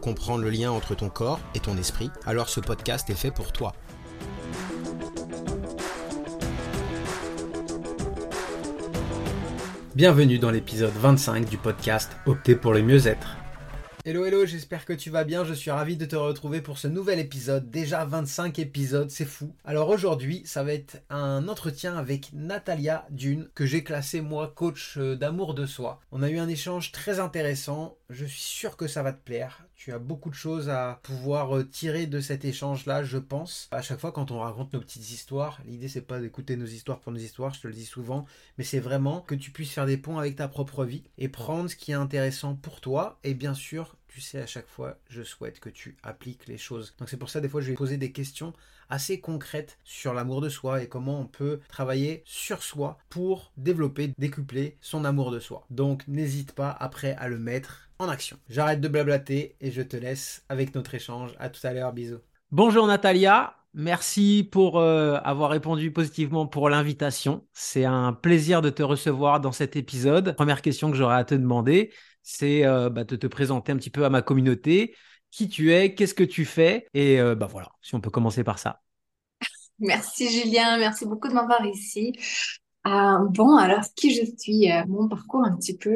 [0.00, 3.52] comprendre le lien entre ton corps et ton esprit, alors ce podcast est fait pour
[3.52, 3.72] toi.
[9.94, 13.36] Bienvenue dans l'épisode 25 du podcast Opter pour le mieux-être.
[14.04, 16.88] Hello hello, j'espère que tu vas bien, je suis ravi de te retrouver pour ce
[16.88, 19.54] nouvel épisode, déjà 25 épisodes, c'est fou.
[19.64, 24.96] Alors aujourd'hui, ça va être un entretien avec Natalia Dune, que j'ai classé moi coach
[24.96, 26.00] euh, d'amour de soi.
[26.10, 29.67] On a eu un échange très intéressant, je suis sûr que ça va te plaire.
[29.78, 33.68] Tu as beaucoup de choses à pouvoir euh, tirer de cet échange-là, je pense.
[33.70, 36.98] À chaque fois quand on raconte nos petites histoires, l'idée c'est pas d'écouter nos histoires
[36.98, 38.26] pour nos histoires, je te le dis souvent,
[38.58, 41.70] mais c'est vraiment que tu puisses faire des ponts avec ta propre vie et prendre
[41.70, 45.22] ce qui est intéressant pour toi et bien sûr tu sais, à chaque fois, je
[45.22, 46.94] souhaite que tu appliques les choses.
[46.98, 48.54] Donc c'est pour ça, des fois, je vais poser des questions
[48.88, 54.12] assez concrètes sur l'amour de soi et comment on peut travailler sur soi pour développer,
[54.18, 55.64] décupler son amour de soi.
[55.70, 58.38] Donc n'hésite pas après à le mettre en action.
[58.48, 61.34] J'arrête de blablater et je te laisse avec notre échange.
[61.38, 62.20] À tout à l'heure, bisous.
[62.50, 67.46] Bonjour Natalia, Merci pour euh, avoir répondu positivement pour l'invitation.
[67.52, 70.34] C'est un plaisir de te recevoir dans cet épisode.
[70.36, 73.90] Première question que j'aurais à te demander, c'est euh, bah, de te présenter un petit
[73.90, 74.96] peu à ma communauté,
[75.30, 78.44] qui tu es, qu'est-ce que tu fais, et euh, bah voilà, si on peut commencer
[78.44, 78.80] par ça.
[79.78, 82.12] Merci Julien, merci beaucoup de m'avoir ici.
[82.86, 85.94] Euh, bon, alors qui je suis, mon parcours un petit peu.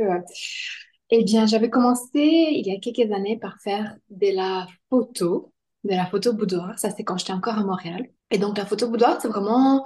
[1.10, 5.53] eh bien, j'avais commencé il y a quelques années par faire de la photo,
[5.84, 6.78] de la photo boudoir.
[6.78, 8.06] Ça, c'est quand j'étais encore à Montréal.
[8.31, 9.84] Et donc, la photo boudoir, c'est vraiment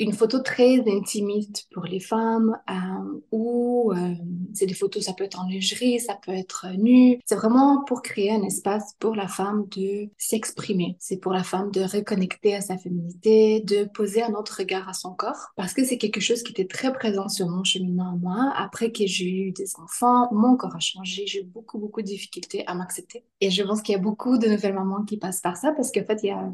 [0.00, 4.14] une photo très intimiste pour les femmes euh, ou euh,
[4.54, 7.20] c'est des photos, ça peut être en lingerie, ça peut être nu.
[7.26, 10.96] C'est vraiment pour créer un espace pour la femme de s'exprimer.
[10.98, 14.94] C'est pour la femme de reconnecter à sa féminité, de poser un autre regard à
[14.94, 18.16] son corps parce que c'est quelque chose qui était très présent sur mon cheminement à
[18.16, 18.52] moi.
[18.56, 21.26] Après que j'ai eu des enfants, mon corps a changé.
[21.26, 23.22] J'ai beaucoup, beaucoup de difficultés à m'accepter.
[23.42, 25.92] Et je pense qu'il y a beaucoup de nouvelles mamans qui passent par ça parce
[25.92, 26.50] qu'en fait, il y a,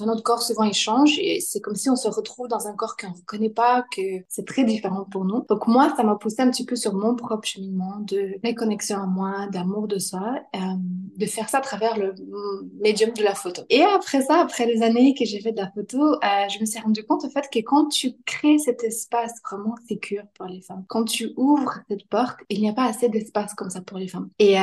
[0.00, 2.87] notre corps souvent il change et c'est comme si on se retrouve dans un corps
[2.96, 5.44] qu'on ne connaît pas, que c'est très différent pour nous.
[5.48, 9.06] Donc moi, ça m'a poussé un petit peu sur mon propre cheminement de réconnexion à
[9.06, 10.58] moi, d'amour de soi, euh,
[11.16, 12.14] de faire ça à travers le
[12.80, 13.62] médium de la photo.
[13.70, 16.66] Et après ça, après les années que j'ai fait de la photo, euh, je me
[16.66, 20.60] suis rendu compte en fait que quand tu crées cet espace vraiment sécure pour les
[20.60, 23.98] femmes, quand tu ouvres cette porte, il n'y a pas assez d'espace comme ça pour
[23.98, 24.30] les femmes.
[24.38, 24.62] Et euh,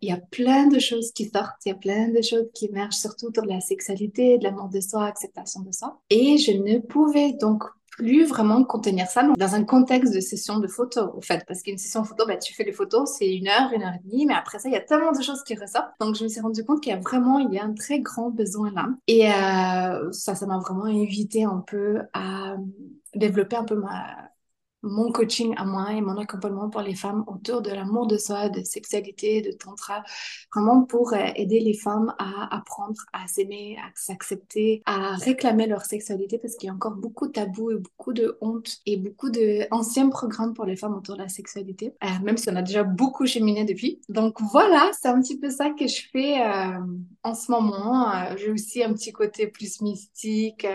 [0.00, 2.66] il y a plein de choses qui sortent, il y a plein de choses qui
[2.66, 6.00] émergent, surtout autour de la sexualité, de l'amour de soi, acceptation de soi.
[6.10, 7.63] Et je ne pouvais donc
[7.96, 11.44] plus vraiment contenir ça dans un contexte de session de photos, au fait.
[11.46, 14.08] Parce qu'une session photo, bah, tu fais les photos, c'est une heure, une heure et
[14.08, 15.92] demie, mais après ça, il y a tellement de choses qui ressortent.
[16.00, 18.00] Donc, je me suis rendu compte qu'il y a vraiment, il y a un très
[18.00, 18.88] grand besoin là.
[19.06, 22.56] Et euh, ça, ça m'a vraiment invité un peu à
[23.14, 24.30] développer un peu ma,
[24.84, 28.48] mon coaching à moi et mon accompagnement pour les femmes autour de l'amour de soi,
[28.48, 30.02] de sexualité, de tantra,
[30.54, 35.84] vraiment pour euh, aider les femmes à apprendre à s'aimer, à s'accepter, à réclamer leur
[35.84, 39.30] sexualité parce qu'il y a encore beaucoup de tabous et beaucoup de honte et beaucoup
[39.30, 42.84] d'anciens programmes pour les femmes autour de la sexualité, euh, même si on a déjà
[42.84, 44.00] beaucoup cheminé depuis.
[44.08, 46.78] Donc voilà, c'est un petit peu ça que je fais euh,
[47.22, 48.12] en ce moment.
[48.36, 50.66] J'ai aussi un petit côté plus mystique,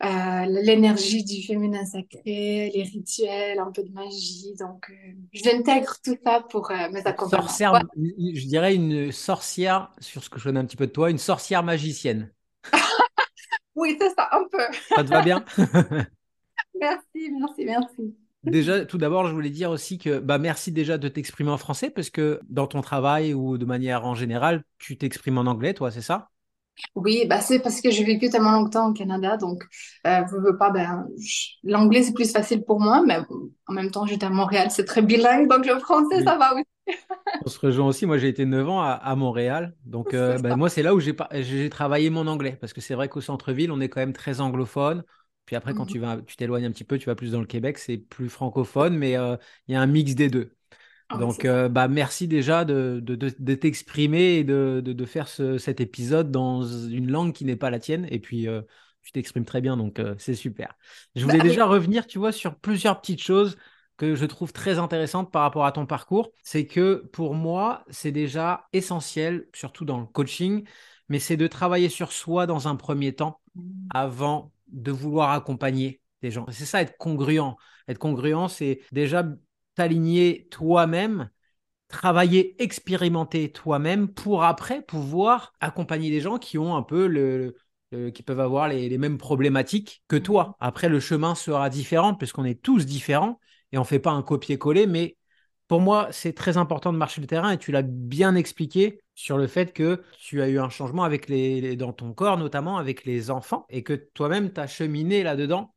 [0.00, 4.54] l'énergie du féminin sacré, les rituels un peu de magie.
[4.58, 7.48] Donc, euh, j'intègre tout ça pour euh, mes accompagnements.
[7.48, 11.10] Sorcière, Je dirais une sorcière, sur ce que je connais un petit peu de toi,
[11.10, 12.32] une sorcière magicienne.
[13.74, 14.62] oui, c'est ça, un peu.
[14.94, 15.44] ça te va bien?
[16.80, 18.16] Merci, merci, merci.
[18.44, 21.90] Déjà, tout d'abord, je voulais dire aussi que bah, merci déjà de t'exprimer en français
[21.90, 25.90] parce que dans ton travail ou de manière en général, tu t'exprimes en anglais, toi,
[25.90, 26.30] c'est ça?
[26.94, 29.64] Oui, bah c'est parce que j'ai vécu tellement longtemps au Canada, donc
[30.06, 31.06] euh, je veux pas, ben,
[31.62, 33.18] l'anglais c'est plus facile pour moi, mais
[33.66, 36.64] en même temps j'étais à Montréal, c'est très bilingue, donc le français ça va aussi.
[37.44, 40.68] On se rejoint aussi, moi j'ai été 9 ans à, Montréal, donc euh, ben, moi
[40.68, 43.88] c'est là où j'ai travaillé mon anglais, parce que c'est vrai qu'au centre-ville on est
[43.88, 45.04] quand même très anglophone,
[45.44, 45.92] puis après quand mhm.
[45.92, 48.28] tu vas, tu t'éloignes un petit peu, tu vas plus dans le Québec, c'est plus
[48.28, 49.36] francophone, mais euh,
[49.66, 50.54] il y a un mix des deux.
[51.10, 56.30] Ah Donc, euh, bah, merci déjà de, de, t'exprimer et de, de, faire cet épisode
[56.30, 58.06] dans une langue qui n'est pas la tienne.
[58.10, 58.60] Et puis, euh,
[59.02, 60.74] tu t'exprimes très bien, donc euh, c'est super.
[61.16, 63.56] Je bah, voulais déjà revenir, tu vois, sur plusieurs petites choses.
[63.96, 68.12] que je trouve très intéressante par rapport à ton parcours, c'est que pour moi, c'est
[68.12, 70.64] déjà essentiel, surtout dans le coaching,
[71.08, 73.88] mais c'est de travailler sur soi dans un premier temps mmh.
[73.94, 76.46] avant de vouloir accompagner des gens.
[76.50, 77.56] C'est ça, être congruent.
[77.88, 79.24] Être congruent, c'est déjà
[79.78, 81.30] t'aligner toi-même,
[81.86, 87.54] travailler, expérimenter toi-même pour après pouvoir accompagner des gens qui ont un peu le,
[88.10, 90.56] qui peuvent avoir les, mêmes problématiques que toi.
[90.58, 93.38] Après, le chemin sera différent puisqu'on est tous différents
[93.70, 95.16] et on ne fait pas un copier-coller, mais
[95.68, 99.38] pour moi, c'est très important de marcher le terrain et tu l'as bien expliqué sur
[99.38, 103.04] le fait que tu as eu un changement avec les, dans ton corps, notamment avec
[103.04, 105.72] les enfants, et que toi-même, tu as cheminé là-dedans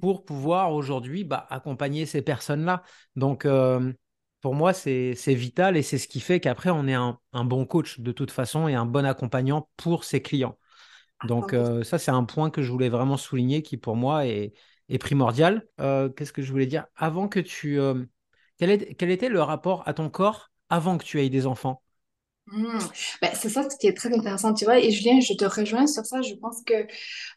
[0.00, 2.82] pour pouvoir aujourd'hui bah, accompagner ces personnes-là.
[3.16, 3.92] Donc, euh,
[4.40, 8.00] pour moi, c'est vital et c'est ce qui fait qu'après, on est un, bon coach
[8.00, 10.58] de toute façon et un bon accompagnant pour ses clients.
[11.26, 14.54] Donc, euh, ça, c'est un point que je voulais vraiment souligner qui, pour moi, est,
[14.88, 15.66] est primordial.
[15.80, 16.86] Euh, qu'est-ce que je voulais dire?
[16.96, 17.78] Avant que tu
[18.60, 21.82] quel, était le rapport à ton corps avant que tu aies des enfants?
[22.46, 22.78] Mmh.
[23.22, 24.78] ben, c'est ça ce qui est très intéressant, tu vois.
[24.78, 26.20] Et Julien, je te rejoins sur ça.
[26.20, 26.86] Je pense que,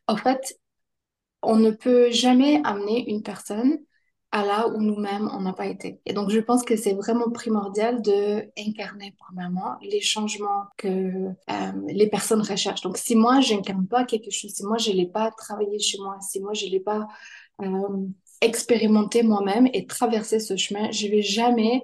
[0.07, 0.59] en fait,
[1.44, 3.80] on ne peut jamais amener une personne
[4.31, 6.01] à là où nous-mêmes on n'a pas été.
[6.07, 11.72] Et donc, je pense que c'est vraiment primordial de incarner premièrement les changements que euh,
[11.88, 12.81] les personnes recherchent.
[12.81, 16.00] Donc, si moi, je n'incarne pas quelque chose, si moi, je l'ai pas travaillé chez
[16.00, 17.07] moi, si moi, je l'ai pas
[17.62, 18.07] euh,
[18.42, 20.90] expérimenter moi-même et traverser ce chemin.
[20.92, 21.84] Je vais jamais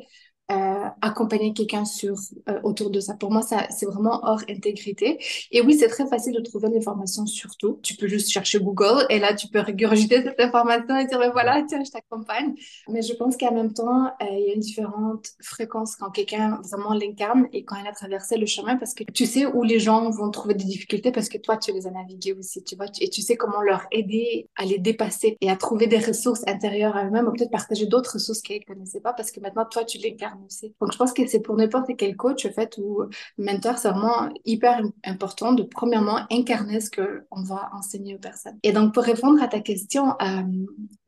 [0.52, 2.16] euh, accompagner quelqu'un sur
[2.50, 3.14] euh, autour de ça.
[3.14, 5.20] Pour moi, ça c'est vraiment hors intégrité.
[5.52, 7.80] Et oui, c'est très facile de trouver l'information sur tout.
[7.84, 11.64] Tu peux juste chercher Google et là, tu peux régurgiter cette information et dire, voilà,
[11.68, 12.54] tiens, je t'accompagne.
[12.88, 16.60] Mais je pense qu'en même temps, euh, il y a une différente fréquence quand quelqu'un
[16.64, 19.80] vraiment l'incarne et quand il a traversé le chemin parce que tu sais où les
[19.80, 22.88] gens vont trouver des difficultés parce que toi, tu les as naviguées aussi, tu vois,
[23.00, 26.96] et tu sais comment leur aider à les dépasser et à trouver des ressources intérieures
[26.96, 29.84] à eux-mêmes ou peut-être partager d'autres ressources qu'ils ne connaissaient pas parce que maintenant, toi,
[29.84, 30.39] tu l'incarnes
[30.80, 33.04] donc, je pense que c'est pour n'importe quel coach, en fait, ou
[33.38, 38.60] mentor, c'est vraiment hyper important de, premièrement, incarner ce qu'on va enseigner aux personnes.
[38.64, 40.44] Et donc, pour répondre à ta question, euh,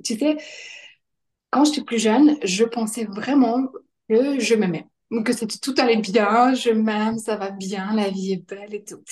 [0.04, 0.38] tu sais,
[1.50, 3.68] quand j'étais plus jeune, je pensais vraiment
[4.10, 4.88] que je m'aimais
[5.24, 9.04] que tout allait bien, je m'aime, ça va bien, la vie est belle et tout.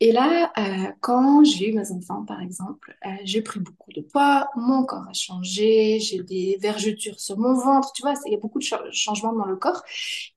[0.00, 4.00] Et là, euh, quand j'ai eu mes enfants, par exemple, euh, j'ai pris beaucoup de
[4.00, 8.34] poids, mon corps a changé, j'ai des vergetures sur mon ventre, tu vois, il y
[8.34, 9.82] a beaucoup de changements dans le corps.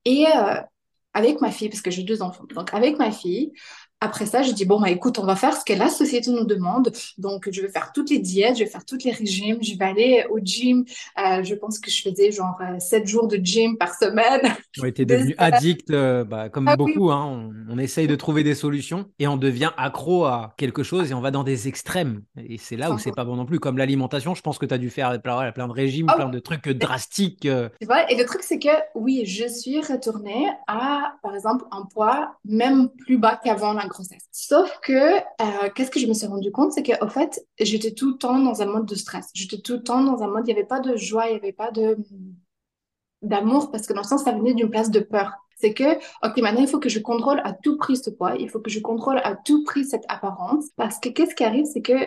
[0.04, 0.60] Et euh,
[1.14, 3.52] avec ma fille, parce que j'ai deux enfants, donc avec ma fille,
[4.00, 6.44] après ça, je dis, bon, bah, écoute, on va faire ce que la société nous
[6.44, 6.92] demande.
[7.16, 9.84] Donc, je vais faire toutes les diètes, je vais faire tous les régimes, je vais
[9.84, 10.84] aller au gym.
[11.18, 14.54] Euh, je pense que je faisais genre euh, 7 jours de gym par semaine.
[14.72, 17.10] Tu été devenu addict, euh, bah, comme ah beaucoup.
[17.10, 21.14] Hein, on, essaye de trouver des solutions et on devient accro à quelque chose et
[21.14, 22.22] on va dans des extrêmes.
[22.36, 23.60] Et c'est là où c'est pas bon non plus.
[23.60, 26.16] Comme l'alimentation, je pense que tu as dû faire plein, plein de régimes, oh.
[26.16, 27.48] plein de trucs drastiques.
[27.80, 31.84] Tu vois, et le truc, c'est que oui, je suis retournée à, par exemple, un
[31.84, 34.28] poids même plus bas qu'avant la grossesse.
[34.32, 38.12] Sauf que, euh, qu'est-ce que je me suis rendu compte, c'est qu'en fait, j'étais tout
[38.12, 39.30] le temps dans un mode de stress.
[39.34, 41.38] J'étais tout le temps dans un mode, il n'y avait pas de joie, il n'y
[41.38, 41.96] avait pas de
[43.22, 45.32] d'amour, parce que dans le sens, ça venait d'une place de peur.
[45.58, 48.50] C'est que, ok, maintenant, il faut que je contrôle à tout prix ce poids, il
[48.50, 51.80] faut que je contrôle à tout prix cette apparence, parce que qu'est-ce qui arrive, c'est
[51.80, 52.06] que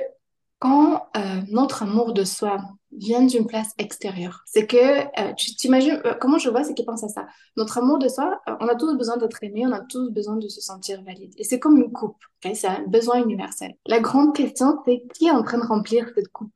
[0.60, 6.02] quand euh, notre amour de soi vient d'une place extérieure, c'est que euh, tu t'imagines,
[6.06, 7.28] euh, comment je vois, c'est qu'ils pensent à ça?
[7.56, 10.48] Notre amour de soi, on a tous besoin d'être aimé, on a tous besoin de
[10.50, 11.34] se sentir valide.
[11.38, 13.76] Et c'est comme une coupe, c'est un besoin universel.
[13.86, 16.52] La grande question, c'est qui est en train de remplir cette coupe?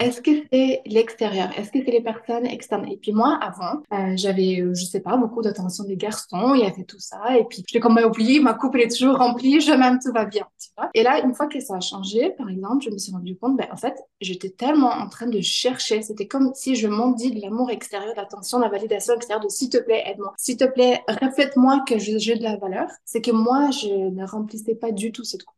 [0.00, 1.50] Est-ce que c'est l'extérieur?
[1.56, 2.86] Est-ce que c'est les personnes externes?
[2.88, 6.62] Et puis moi, avant, euh, j'avais, euh, je sais pas, beaucoup d'attention des garçons, il
[6.62, 9.16] y avait tout ça, et puis je l'ai comme oublié, ma coupe elle est toujours
[9.18, 10.90] remplie, je m'aime, tout va bien, tu vois.
[10.94, 13.56] Et là, une fois que ça a changé, par exemple, je me suis rendu compte,
[13.56, 17.30] ben en fait, j'étais tellement en train de chercher, c'était comme si je m'en dis
[17.30, 21.02] de l'amour extérieur, l'attention, la validation extérieure, de s'il te plaît, aide-moi, s'il te plaît,
[21.08, 22.88] reflète-moi que j'ai de la valeur.
[23.04, 25.53] C'est que moi, je ne remplissais pas du tout cette coupe.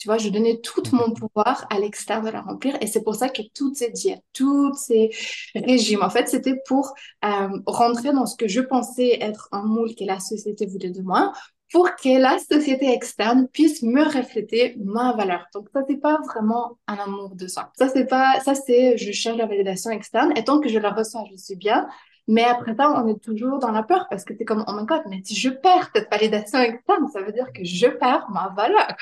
[0.00, 2.76] Tu vois, je donnais tout mon pouvoir à l'extérieur de la remplir.
[2.80, 5.10] Et c'est pour ça que toutes ces diètes, tous ces
[5.54, 9.94] régimes, en fait, c'était pour euh, rentrer dans ce que je pensais être un moule
[9.94, 11.32] que la société voulait de moi,
[11.70, 15.46] pour que la société externe puisse me refléter ma valeur.
[15.54, 17.70] Donc ça c'est pas vraiment un amour de soi.
[17.78, 20.90] Ça c'est pas ça c'est je cherche la validation externe et tant que je la
[20.90, 21.86] reçois, je suis bien.
[22.26, 24.84] Mais après ça, on est toujours dans la peur parce que c'est comme oh my
[24.84, 28.52] god, mais si je perds cette validation externe, ça veut dire que je perds ma
[28.56, 28.96] valeur.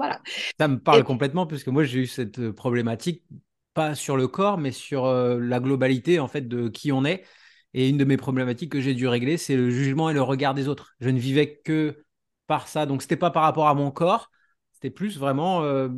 [0.00, 0.18] Voilà.
[0.58, 3.22] Ça me parle complètement, puisque moi, j'ai eu cette euh, problématique,
[3.74, 7.22] pas sur le corps, mais sur euh, la globalité, en fait, de qui on est.
[7.74, 10.54] Et une de mes problématiques que j'ai dû régler, c'est le jugement et le regard
[10.54, 10.94] des autres.
[11.00, 12.02] Je ne vivais que
[12.46, 12.86] par ça.
[12.86, 14.30] Donc, c'était pas par rapport à mon corps,
[14.72, 15.90] c'était plus vraiment euh,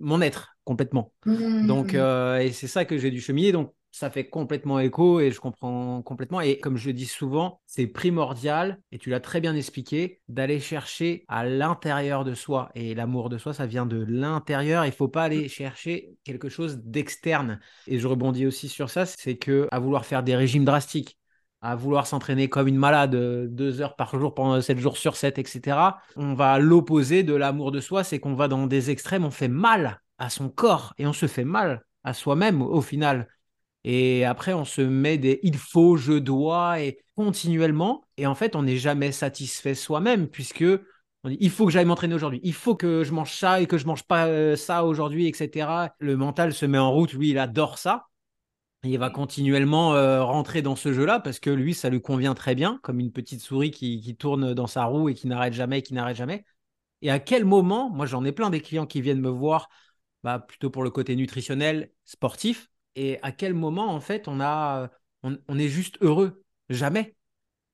[0.00, 1.12] mon être, complètement.
[1.26, 2.40] Donc, mmh.
[2.40, 3.52] et c'est ça que j'ai dû cheminer.
[3.52, 6.42] Donc, ça fait complètement écho et je comprends complètement.
[6.42, 10.60] Et comme je le dis souvent, c'est primordial, et tu l'as très bien expliqué, d'aller
[10.60, 12.70] chercher à l'intérieur de soi.
[12.74, 14.84] Et l'amour de soi, ça vient de l'intérieur.
[14.84, 17.58] Il ne faut pas aller chercher quelque chose d'externe.
[17.86, 21.18] Et je rebondis aussi sur ça, c'est que à vouloir faire des régimes drastiques,
[21.62, 25.16] à vouloir s'entraîner comme une malade euh, deux heures par jour pendant sept jours sur
[25.16, 25.96] sept, etc.
[26.16, 29.30] On va à l'opposé de l'amour de soi, c'est qu'on va dans des extrêmes, on
[29.30, 33.26] fait mal à son corps et on se fait mal à soi-même au final.
[33.88, 38.02] Et après, on se met des il faut, je dois, et continuellement.
[38.16, 40.64] Et en fait, on n'est jamais satisfait soi-même, puisque
[41.22, 43.66] on dit il faut que j'aille m'entraîner aujourd'hui, il faut que je mange ça et
[43.66, 45.94] que je mange pas euh, ça aujourd'hui, etc.
[46.00, 48.08] Le mental se met en route, lui, il adore ça.
[48.82, 52.56] Il va continuellement euh, rentrer dans ce jeu-là parce que lui, ça lui convient très
[52.56, 55.82] bien, comme une petite souris qui, qui tourne dans sa roue et qui n'arrête jamais,
[55.82, 56.44] qui n'arrête jamais.
[57.02, 59.68] Et à quel moment, moi j'en ai plein des clients qui viennent me voir
[60.24, 64.90] bah, plutôt pour le côté nutritionnel, sportif, et à quel moment, en fait, on, a,
[65.22, 66.42] on, est juste heureux?
[66.70, 67.14] Jamais.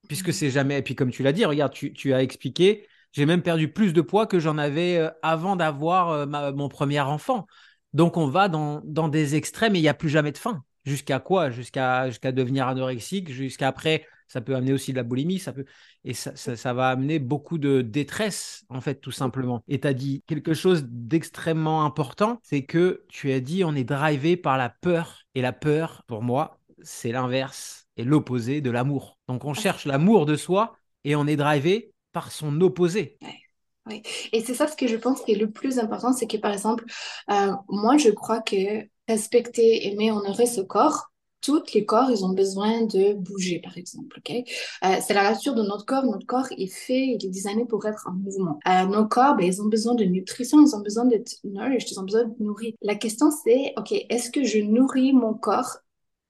[0.08, 0.32] Puisque mmh.
[0.32, 0.78] c'est jamais.
[0.80, 4.00] Et puis, comme tu l'as dit, regarde, tu, as expliqué, j'ai même perdu plus de
[4.00, 7.46] poids que j'en avais euh, avant d'avoir euh, mon premier enfant.
[7.92, 10.64] Donc, on va dans, dans des extrêmes et il n'y a plus jamais de fin.
[10.84, 11.50] Jusqu'à quoi?
[11.50, 15.64] Jusqu'à jusqu'à devenir anorexique, jusqu'à après, ça peut amener aussi de la boulimie, ça peut
[16.04, 19.62] et ça, ça, va amener beaucoup de détresse en fait tout simplement.
[19.68, 23.84] Et tu as dit quelque chose d'extrêmement important, c'est que tu as dit on est
[23.84, 29.18] drivé par la peur et la peur pour moi, c'est l'inverse et l'opposé de l'amour.
[29.28, 33.18] Donc on cherche l'amour de soi et on est drivé par son opposé.
[33.22, 34.02] Oui.
[34.32, 36.52] Et c'est ça ce que je pense qui est le plus important, c'est que par
[36.52, 36.84] exemple,
[37.30, 41.11] euh, moi je crois que respecter, aimer, honorer ce corps,
[41.42, 44.20] tous les corps, ils ont besoin de bouger, par exemple.
[44.28, 46.04] euh, c'est la nature de notre corps.
[46.04, 48.58] Notre corps, il fait, il est designé pour être en mouvement.
[48.68, 52.00] Euh, nos corps, ben, ils ont besoin de nutrition, ils ont besoin d'être nourished, ils
[52.00, 52.72] ont besoin de nourrir.
[52.80, 55.78] La question, c'est, OK, est-ce que je nourris mon corps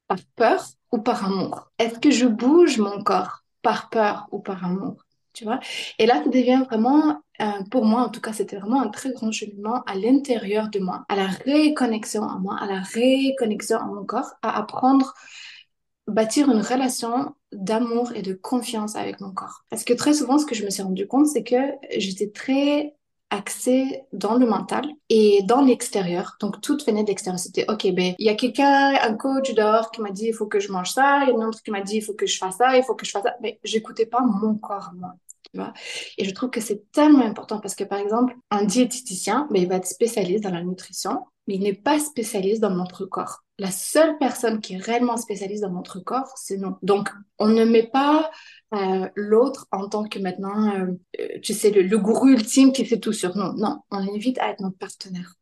[0.08, 1.70] par peur ou par amour?
[1.78, 4.96] Est-ce que je bouge mon corps par peur ou par amour?
[5.34, 5.60] Tu vois?
[5.98, 9.12] Et là, ça devient vraiment, euh, pour moi en tout cas, c'était vraiment un très
[9.12, 13.86] grand cheminement à l'intérieur de moi, à la réconnexion à moi, à la réconnexion à
[13.86, 15.14] mon corps, à apprendre,
[16.06, 19.64] bâtir une relation d'amour et de confiance avec mon corps.
[19.70, 21.56] Parce que très souvent, ce que je me suis rendu compte, c'est que
[21.96, 22.94] j'étais très
[23.30, 26.36] axée dans le mental et dans l'extérieur.
[26.40, 27.38] Donc, tout venait de l'extérieur.
[27.38, 30.46] C'était, OK, ben, il y a quelqu'un, un coach dehors qui m'a dit, il faut
[30.46, 31.22] que je mange ça.
[31.24, 32.84] Il y a un autre qui m'a dit, il faut que je fasse ça, il
[32.84, 33.34] faut que je fasse ça.
[33.40, 35.14] Mais j'écoutais pas mon corps, moi.
[36.18, 39.68] Et je trouve que c'est tellement important parce que, par exemple, un diététicien, ben, il
[39.68, 43.44] va être spécialiste dans la nutrition, mais il n'est pas spécialiste dans notre corps.
[43.58, 46.76] La seule personne qui est réellement spécialiste dans notre corps, c'est nous.
[46.82, 48.30] Donc, on ne met pas
[48.74, 52.98] euh, l'autre en tant que maintenant, euh, tu sais, le, le, gourou ultime qui fait
[52.98, 53.52] tout sur nous.
[53.58, 55.34] Non, on l'invite à être notre partenaire.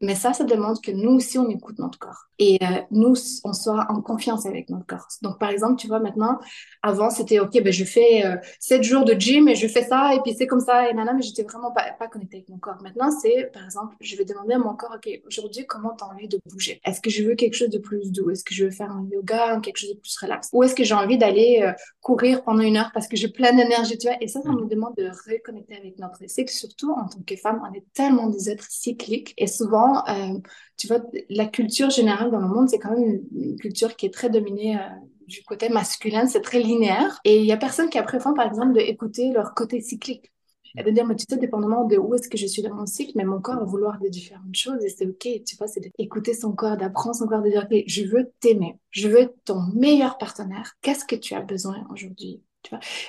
[0.00, 2.28] Mais ça, ça demande que nous aussi, on écoute notre corps.
[2.38, 5.08] Et euh, nous, on soit en confiance avec notre corps.
[5.22, 6.38] Donc, par exemple, tu vois, maintenant,
[6.82, 10.14] avant, c'était, OK, ben, je fais euh, 7 jours de gym et je fais ça,
[10.14, 12.58] et puis c'est comme ça, et nana, mais j'étais vraiment pas, pas connectée avec mon
[12.58, 12.78] corps.
[12.80, 16.08] Maintenant, c'est, par exemple, je vais demander à mon corps, OK, aujourd'hui, comment tu as
[16.08, 16.80] envie de bouger?
[16.84, 18.30] Est-ce que je veux quelque chose de plus doux?
[18.30, 20.48] Est-ce que je veux faire un yoga, quelque chose de plus relax?
[20.52, 23.52] Ou est-ce que j'ai envie d'aller euh, courir pendant une heure parce que j'ai plein
[23.52, 24.16] d'énergie, tu vois?
[24.20, 27.60] Et ça, ça nous demande de reconnecter avec notre cycle, surtout en tant que femme,
[27.68, 30.38] on est tellement des êtres cycliques, et souvent, euh,
[30.76, 34.14] tu vois, la culture générale dans le monde, c'est quand même une, culture qui est
[34.14, 34.88] très dominée euh,
[35.26, 37.20] du côté masculin, c'est très linéaire.
[37.24, 40.32] Et il y a personne qui a par exemple, d'écouter leur côté cyclique.
[40.76, 42.86] Et de dire, mais tu sais, dépendamment de où est-ce que je suis dans mon
[42.86, 45.80] cycle, mais mon corps va vouloir des différentes choses et c'est OK, tu vois, c'est
[45.98, 49.62] d'écouter son corps, d'apprendre son corps, de dire, OK, je veux t'aimer, je veux ton
[49.74, 50.74] meilleur partenaire.
[50.82, 52.42] Qu'est-ce que tu as besoin aujourd'hui?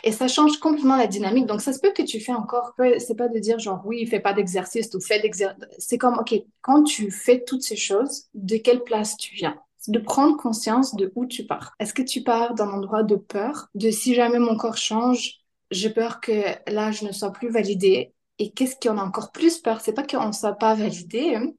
[0.04, 1.46] Et ça change complètement la dynamique.
[1.46, 4.20] Donc, ça se peut que tu fais encore, c'est pas de dire genre, oui, fais
[4.20, 5.64] pas d'exercice ou fais d'exercice.
[5.78, 9.60] C'est comme, OK, quand tu fais toutes ces choses, de quelle place tu viens?
[9.88, 11.74] De prendre conscience de où tu pars.
[11.80, 15.36] Est-ce que tu pars d'un endroit de peur, de si jamais mon corps change,
[15.72, 18.14] j'ai peur que là, je ne sois plus validée?
[18.40, 19.82] Et qu'est-ce qui en a encore plus peur?
[19.82, 21.52] C'est pas qu'on ne soit pas validé, hein.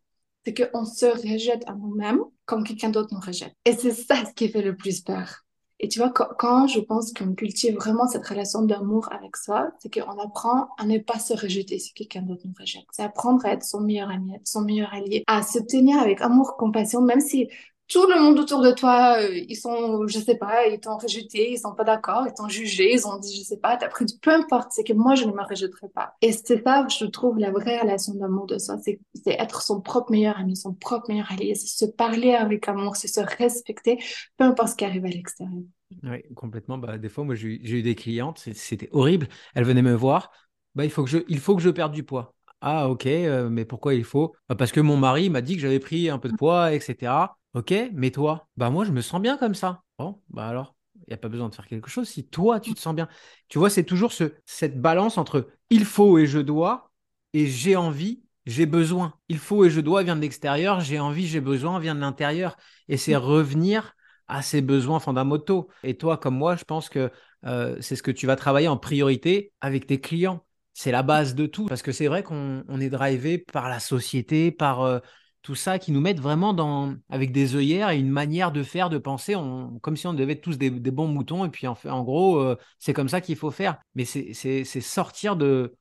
[0.44, 3.52] c'est qu'on se rejette à nous-mêmes comme quelqu'un d'autre nous rejette.
[3.64, 5.44] Et c'est ça ce qui fait le plus peur.
[5.82, 9.92] Et tu vois, quand, je pense qu'on cultive vraiment cette relation d'amour avec soi, c'est
[9.92, 12.84] qu'on apprend à ne pas se rejeter si quelqu'un d'autre nous rejette.
[12.92, 16.58] C'est apprendre à être son meilleur ami, son meilleur allié, à se tenir avec amour,
[16.58, 17.48] compassion, même si
[17.90, 21.52] tout le monde autour de toi, euh, ils sont, je sais pas, ils t'ont rejeté,
[21.52, 24.06] ils sont pas d'accord, ils t'ont jugé, ils ont dit, je sais pas, t'as pris,
[24.22, 26.14] peu importe, c'est que moi, je ne me rejetterai pas.
[26.22, 30.12] Et c'est ça, je trouve, la vraie relation d'amour de soi, c'est être son propre
[30.12, 33.98] meilleur ami, son propre meilleur allié, c'est se parler avec amour, c'est se respecter,
[34.36, 35.62] peu importe ce qui arrive à l'extérieur.
[36.04, 36.78] Oui, complètement.
[36.78, 39.26] Bah, des fois, moi, j'ai eu des clientes, c'était horrible.
[39.54, 40.30] Elles venaient me voir.
[40.76, 42.34] Bah, il faut que je, il faut que je perde du poids.
[42.60, 44.34] Ah, ok, euh, mais pourquoi il faut?
[44.48, 47.39] Bah, Parce que mon mari m'a dit que j'avais pris un peu de poids, etc.
[47.54, 49.82] Ok, mais toi, bah moi je me sens bien comme ça.
[49.98, 52.74] Bon, bah alors, il n'y a pas besoin de faire quelque chose si toi tu
[52.74, 53.08] te sens bien.
[53.48, 56.92] Tu vois, c'est toujours ce, cette balance entre il faut et je dois
[57.32, 59.14] et j'ai envie, j'ai besoin.
[59.28, 62.56] Il faut et je dois vient de l'extérieur, j'ai envie, j'ai besoin vient de l'intérieur.
[62.88, 63.94] Et c'est revenir
[64.28, 65.68] à ses besoins fondamentaux.
[65.82, 67.10] Et toi, comme moi, je pense que
[67.46, 70.44] euh, c'est ce que tu vas travailler en priorité avec tes clients.
[70.72, 71.66] C'est la base de tout.
[71.66, 75.00] Parce que c'est vrai qu'on est drivé par la société, par euh,
[75.42, 78.90] tout ça qui nous met vraiment dans, avec des œillères et une manière de faire,
[78.90, 79.34] de penser,
[79.80, 81.44] comme si on devait être tous des, bons moutons.
[81.44, 83.78] Et puis en, fait, en gros, euh, c'est comme ça qu'il faut faire.
[83.94, 85.74] Mais c'est sortir de,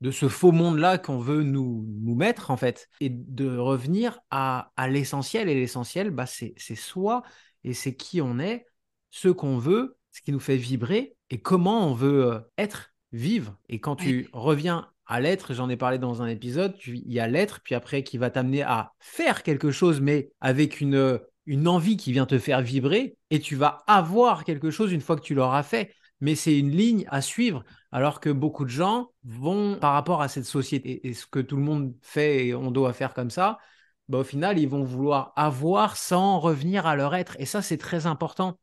[0.00, 4.72] de ce faux monde-là qu'on veut nous, nous mettre, en fait, et de revenir à,
[4.76, 5.48] à l'essentiel.
[5.48, 7.22] Et l'essentiel, bah, c'est soi
[7.64, 8.66] et c'est qui on est,
[9.10, 13.58] ce qu'on veut, ce qui nous fait vibrer et comment on veut euh, être, vivre.
[13.68, 17.28] Et quand tu reviens à l'être, j'en ai parlé dans un épisode, il y a
[17.28, 21.98] l'être, puis après qui va t'amener à faire quelque chose, mais avec une, une envie
[21.98, 25.34] qui vient te faire vibrer, et tu vas avoir quelque chose une fois que tu
[25.34, 25.92] l'auras fait.
[26.22, 30.28] Mais c'est une ligne à suivre, alors que beaucoup de gens vont, par rapport à
[30.28, 33.58] cette société et ce que tout le monde fait et on doit faire comme ça,
[34.08, 37.36] bah, au final, ils vont vouloir avoir sans revenir à leur être.
[37.38, 38.58] Et ça, c'est très important.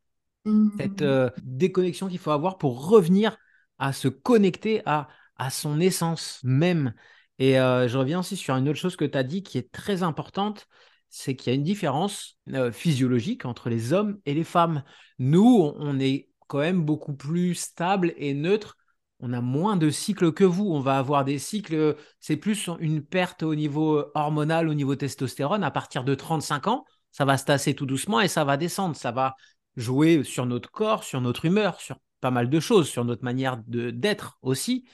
[0.78, 1.04] Cette mmh.
[1.04, 3.36] euh, déconnexion qu'il faut avoir pour revenir
[3.78, 5.06] à se connecter à,
[5.40, 6.94] à son essence même.
[7.38, 9.72] Et euh, je reviens aussi sur une autre chose que tu as dit qui est
[9.72, 10.68] très importante,
[11.08, 14.84] c'est qu'il y a une différence euh, physiologique entre les hommes et les femmes.
[15.18, 18.76] Nous, on est quand même beaucoup plus stable et neutre.
[19.18, 20.66] On a moins de cycles que vous.
[20.66, 25.64] On va avoir des cycles, c'est plus une perte au niveau hormonal, au niveau testostérone.
[25.64, 28.94] À partir de 35 ans, ça va se tasser tout doucement et ça va descendre.
[28.94, 29.36] Ça va
[29.76, 33.56] jouer sur notre corps, sur notre humeur, sur pas mal de choses, sur notre manière
[33.66, 34.84] d'être aussi.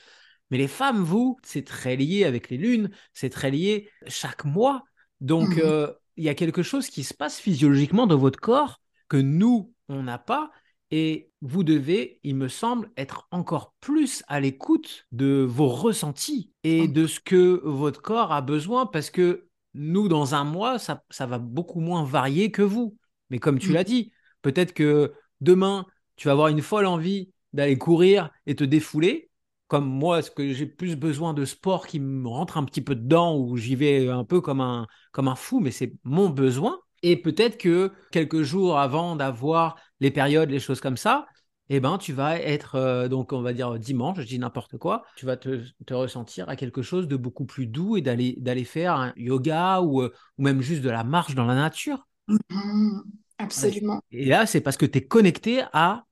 [0.51, 4.85] Mais les femmes, vous, c'est très lié avec les lunes, c'est très lié chaque mois.
[5.21, 8.81] Donc, mmh euh, il y a quelque chose qui se passe physiologiquement dans votre corps
[9.09, 10.51] que nous, on n'a pas.
[10.91, 16.89] Et vous devez, il me semble, être encore plus à l'écoute de vos ressentis et
[16.89, 16.93] mmh.
[16.93, 21.27] de ce que votre corps a besoin parce que nous, dans un mois, ça, ça
[21.27, 22.97] va beaucoup moins varier que vous.
[23.29, 23.75] Mais comme tu mmh.
[23.75, 24.13] l'as dit,
[24.47, 29.29] Peut-être que demain, tu vas avoir une folle envie d'aller courir et te défouler.
[29.69, 32.95] Comme moi, ce que j'ai plus besoin de sport qui me rentre un petit peu
[32.95, 36.79] dedans, où j'y vais un peu comme un, comme un fou, mais c'est mon besoin.
[37.03, 41.27] Et peut-être que quelques jours avant d'avoir les périodes, les choses comme ça,
[41.69, 45.05] eh ben, tu vas être, euh, donc on va dire dimanche, je dis n'importe quoi,
[45.17, 48.95] tu vas te, ressentir à quelque chose de beaucoup plus doux et d'aller, d'aller faire
[48.95, 52.07] un yoga ou, euh, ou même juste de la marche dans la nature.
[52.29, 53.01] Mmh.
[53.39, 54.01] Absolument.
[54.13, 56.05] Et là, c'est parce que tu es connecté à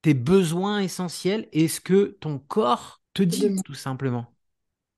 [0.00, 4.26] tes besoins essentiels et ce que ton corps te dit, tout simplement.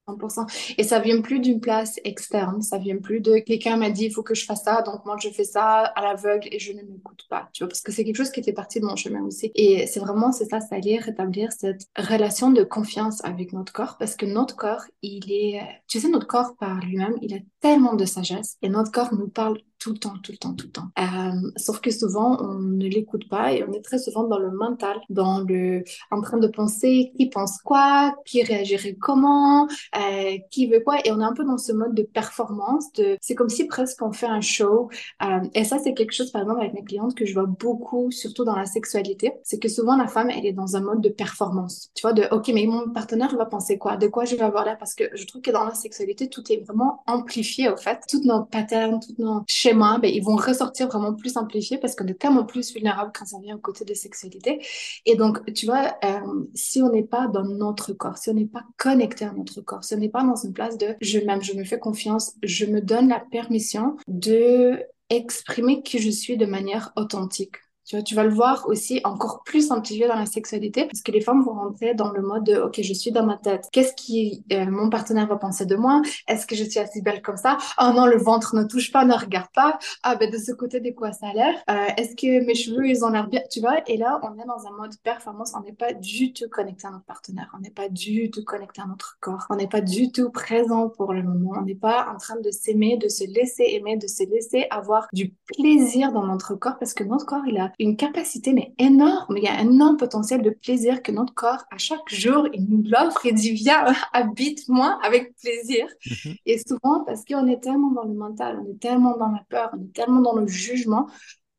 [0.06, 0.46] 100%.
[0.76, 4.12] Et ça vient plus d'une place externe, ça vient plus de quelqu'un m'a dit il
[4.12, 6.82] faut que je fasse ça, donc moi je fais ça à l'aveugle et je ne
[6.82, 9.22] m'écoute pas, tu vois, parce que c'est quelque chose qui était parti de mon chemin
[9.22, 9.50] aussi.
[9.54, 13.96] Et c'est vraiment, c'est ça, ça allait rétablir cette relation de confiance avec notre corps,
[13.98, 17.94] parce que notre corps, il est, tu sais, notre corps par lui-même, il a tellement
[17.94, 20.72] de sagesse et notre corps nous parle tout le temps, tout le temps, tout le
[20.72, 20.88] temps.
[20.98, 24.50] Euh, sauf que souvent, on ne l'écoute pas et on est très souvent dans le
[24.50, 30.68] mental, dans le, en train de penser qui pense quoi, qui réagirait comment, euh, qui
[30.68, 31.00] veut quoi.
[31.04, 32.86] Et on est un peu dans ce mode de performance.
[33.20, 34.88] C'est comme si presque on fait un show.
[35.22, 38.10] Euh, et ça, c'est quelque chose, par exemple, avec mes clientes que je vois beaucoup,
[38.10, 39.34] surtout dans la sexualité.
[39.42, 41.90] C'est que souvent, la femme, elle est dans un mode de performance.
[41.94, 43.98] Tu vois, de, OK, mais mon partenaire va penser quoi?
[43.98, 44.76] De quoi je vais avoir là?
[44.76, 48.00] Parce que je trouve que dans la sexualité, tout est vraiment amplifié, au fait.
[48.08, 52.06] Toutes nos patterns, toutes nos schémas ben, ils vont ressortir vraiment plus amplifiés parce qu'on
[52.06, 54.64] est tellement plus vulnérable quand ça vient au côté de sexualité.
[55.06, 58.46] Et donc, tu vois, euh, si on n'est pas dans notre corps, si on n'est
[58.46, 61.42] pas connecté à notre corps, si on n'est pas dans une place de je m'aime,
[61.42, 66.46] je me fais confiance, je me donne la permission de exprimer qui je suis de
[66.46, 67.56] manière authentique.
[67.86, 71.12] Tu vois, tu vas le voir aussi encore plus amplifié dans la sexualité parce que
[71.12, 73.68] les femmes vont rentrer dans le mode de OK, je suis dans ma tête.
[73.72, 76.00] Qu'est-ce qui euh, mon partenaire va penser de moi?
[76.26, 77.58] Est-ce que je suis assez belle comme ça?
[77.80, 79.78] Oh non, le ventre ne touche pas, ne regarde pas.
[80.02, 81.54] Ah ben de ce côté de quoi ça a l'air?
[81.70, 83.42] Euh, Est-ce que mes cheveux ils ont l'air bien?
[83.50, 85.52] Tu vois Et là, on est dans un mode performance.
[85.54, 87.50] On n'est pas du tout connecté à notre partenaire.
[87.56, 89.46] On n'est pas du tout connecté à notre corps.
[89.50, 91.52] On n'est pas du tout présent pour le moment.
[91.56, 95.06] On n'est pas en train de s'aimer, de se laisser aimer, de se laisser avoir
[95.12, 99.36] du plaisir dans notre corps parce que notre corps il a une capacité mais énorme,
[99.36, 102.66] il y a un énorme potentiel de plaisir que notre corps, à chaque jour, il
[102.68, 105.86] nous l'offre et dit viens, habite-moi avec plaisir.
[106.06, 106.34] Mhm.
[106.46, 109.70] Et souvent, parce qu'on est tellement dans le mental, on est tellement dans la peur,
[109.72, 111.08] on est tellement dans le jugement,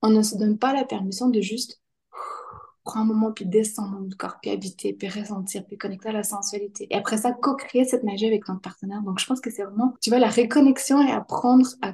[0.02, 1.82] on ne se donne pas la permission de juste
[2.86, 6.14] prendre un moment, puis descendre dans notre corps, puis habiter, puis ressentir, puis connecter à
[6.14, 6.88] la sensualité.
[6.92, 9.02] Et après ça, co-créer cette magie avec notre partenaire.
[9.02, 11.94] Donc, je pense que c'est vraiment, tu vois, la réconnexion et apprendre à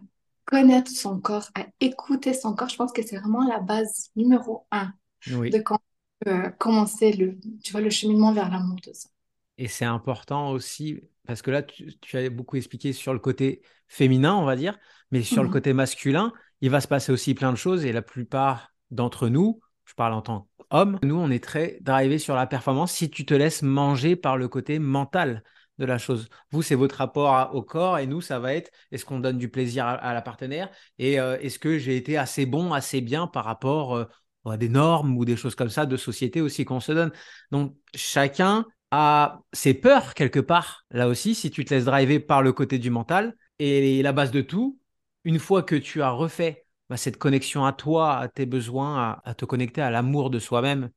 [0.51, 4.67] connaître son corps, à écouter son corps, je pense que c'est vraiment la base numéro
[4.71, 4.93] un
[5.27, 5.53] Oui.
[5.53, 5.79] de quand
[6.27, 9.09] euh, commencer le, tu vois, le cheminement vers l'amour de ça.
[9.57, 13.61] Et c'est important aussi, parce que là, tu, tu as beaucoup expliqué sur le côté
[13.87, 14.77] féminin, on va dire,
[15.11, 15.49] mais sur le Mhm.
[15.49, 17.85] côté masculin, il va se passer aussi plein de choses.
[17.85, 22.17] Et la plupart d'entre nous, je parle en tant qu'homme, nous, on est très drivé
[22.17, 25.43] sur la performance si tu te laisses manger par le côté mental
[25.81, 26.29] de la chose.
[26.51, 29.49] Vous, c'est votre rapport au corps, et nous, ça va être est-ce qu'on donne du
[29.49, 33.45] plaisir à, la partenaire et euh, est-ce que j'ai été assez bon, assez bien par
[33.45, 34.05] rapport euh,
[34.45, 37.11] à des normes ou des choses comme ça de société aussi qu'on se donne.
[37.51, 42.41] Donc, chacun a ses peurs quelque part, là aussi, si tu te laisses driver par
[42.41, 43.35] le côté du mental.
[43.59, 44.79] Et la base de tout,
[45.23, 49.33] une fois que tu as refait bah, cette connexion à toi, à tes besoins, à
[49.35, 50.89] te connecter à l'amour de soi-même,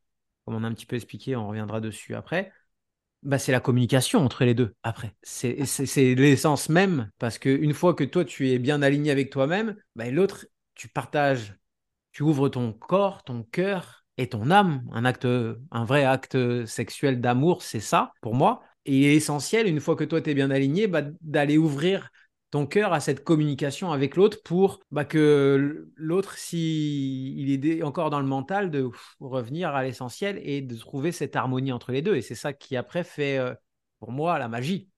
[0.44, 2.52] comme on a un petit peu expliqué, on reviendra dessus après,
[3.24, 5.14] bah, c'est la communication entre les deux après.
[5.22, 9.30] C'est c'est- c'est l'essence même, parce qu'une fois que toi, tu es bien aligné avec
[9.30, 11.54] toi-même, bah, l'autre, tu partages,
[12.12, 14.82] tu ouvres ton corps, ton cœur et ton âme.
[14.92, 18.62] Un acte, un vrai acte sexuel d'amour, c'est ça pour moi.
[18.86, 22.10] Et il est essentiel, une fois que toi, tu es bien aligné, bah, d'aller ouvrir
[22.54, 28.20] ton cœur à cette communication avec l'autre pour bah, que l'autre, s'il est encore dans
[28.20, 32.14] le mental, de pff, revenir à l'essentiel et de trouver cette harmonie entre les deux.
[32.14, 33.54] Et c'est ça qui, après, fait, euh,
[33.98, 34.88] pour moi, la magie.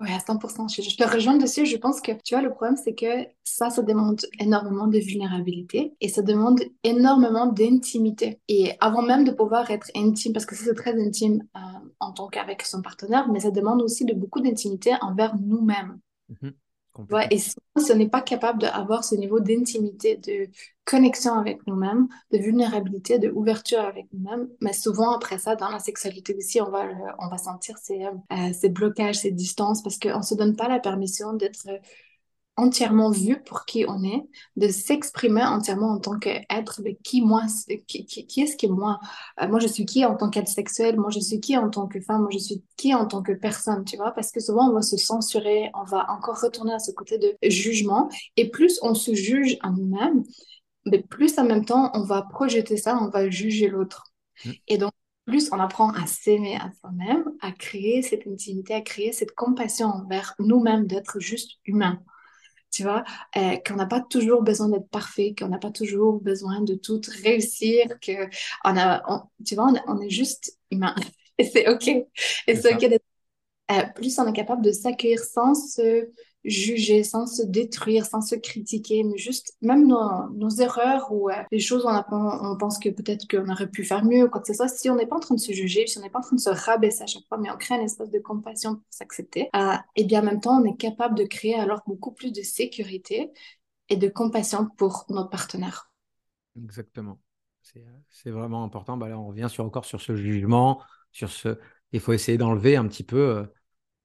[0.00, 0.66] Ouais, à 100%.
[0.68, 1.66] Je, je te rejoins dessus.
[1.66, 5.92] Je pense que, tu vois, le problème, c'est que ça, ça demande énormément de vulnérabilité
[6.00, 8.40] et ça demande énormément d'intimité.
[8.48, 11.60] Et avant même de pouvoir être intime, parce que c'est très intime euh,
[12.00, 16.00] en tant qu'avec son partenaire, mais ça demande aussi de beaucoup d'intimité envers nous-mêmes.
[16.30, 16.54] Mhm.
[17.10, 20.48] Ouais, et si on n'est pas capable d'avoir ce niveau d'intimité, de
[20.84, 25.78] connexion avec nous-mêmes, de vulnérabilité, de ouverture avec nous-mêmes, mais souvent après ça, dans la
[25.78, 29.98] sexualité aussi, on va, le- on va sentir ces, euh, ces blocages, ces distances, parce
[29.98, 31.68] qu'on ne se donne pas la permission d'être
[32.58, 37.44] entièrement vu pour qui on est, de s'exprimer entièrement en tant qu'être, mais qui moi,
[37.86, 38.98] qui, qui, qui est-ce que moi?
[39.40, 40.98] Euh, moi, je suis qui en tant qu'être sexuel?
[40.98, 42.22] Moi, je suis qui en tant que femme?
[42.22, 44.10] Moi, je suis qui en tant que personne, tu vois?
[44.10, 47.36] Parce que souvent, on va se censurer, on va encore retourner à ce côté de
[47.48, 50.24] jugement, et plus on se juge à nous-mêmes,
[50.84, 54.12] mais plus en même temps, on va projeter ça, on va juger l'autre.
[54.44, 54.54] Mhm.
[54.66, 54.92] Et donc,
[55.26, 59.86] plus on apprend à s'aimer à soi-même, à créer cette intimité, à créer cette compassion
[59.86, 62.02] envers nous-mêmes, d'être juste humain
[62.70, 63.04] tu vois,
[63.36, 67.00] euh, qu'on n'a pas toujours besoin d'être parfait, qu'on n'a pas toujours besoin de tout
[67.24, 68.28] réussir, que
[68.64, 70.94] on a, on- tu vois, on, est- on est juste humain.
[71.38, 71.88] Et c'est OK.
[71.88, 72.06] Et
[72.54, 72.74] C'est.
[72.74, 73.04] OK d'être...
[73.70, 76.10] euh, plus on est capable de s'accueillir sans se
[76.44, 81.34] juger, sans se détruire, sans se critiquer, mais juste même nos, nos erreurs ou euh,
[81.50, 84.54] les choses où on, pense que peut-être qu'on aurait pu faire mieux quoi que ce
[84.54, 86.22] soit, si on n'est pas en train de se juger, si on n'est pas en
[86.22, 88.84] train de se rabaisser à chaque fois, mais on crée un espace de compassion pour
[88.90, 92.32] s'accepter, euh, et bien en même temps, on est capable de créer alors beaucoup plus
[92.32, 93.30] de sécurité
[93.88, 95.90] et de compassion pour notre partenaire.
[96.56, 97.20] Exactement.
[97.62, 98.96] C'est euh, c'est vraiment important.
[98.96, 101.58] Bah là, on revient encore sur ce jugement, sur ce.
[101.92, 103.44] Il faut essayer d'enlever un petit peu, euh,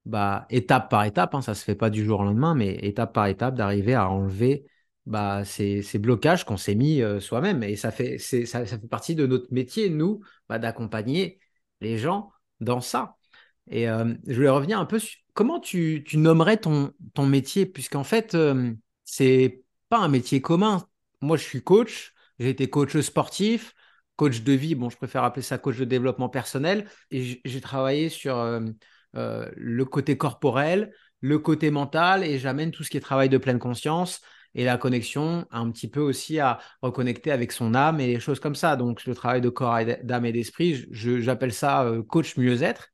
[0.04, 1.34] bah, étape par étape.
[1.34, 4.08] hein, ça se fait pas du jour au lendemain, mais étape par étape, d'arriver à
[4.08, 4.66] enlever
[5.06, 7.62] bah, ces, ces blocages qu'on s'est mis euh, soi-même.
[7.62, 11.38] Et ça fait, ça, ça fait partie de notre métier, nous, bah, d'accompagner
[11.80, 13.16] les gens dans ça.
[13.70, 17.66] Et euh, je voulais revenir un peu sur comment tu, tu nommerais ton, ton métier,
[17.66, 18.72] puisqu'en fait, euh,
[19.04, 20.86] c'est pas un métier commun.
[21.20, 22.12] Moi, je suis coach.
[22.40, 23.74] J'ai été coach sportif,
[24.16, 26.88] coach de vie, bon, je préfère appeler ça coach de développement personnel.
[27.12, 28.36] Et j'ai travaillé sur
[29.16, 33.38] euh, le côté corporel, le côté mental, et j'amène tout ce qui est travail de
[33.38, 34.20] pleine conscience
[34.54, 38.40] et la connexion un petit peu aussi à reconnecter avec son âme et les choses
[38.40, 38.76] comme ça.
[38.76, 42.90] Donc, le travail de corps, d'âme et d'esprit, j'appelle ça euh, coach mieux-être.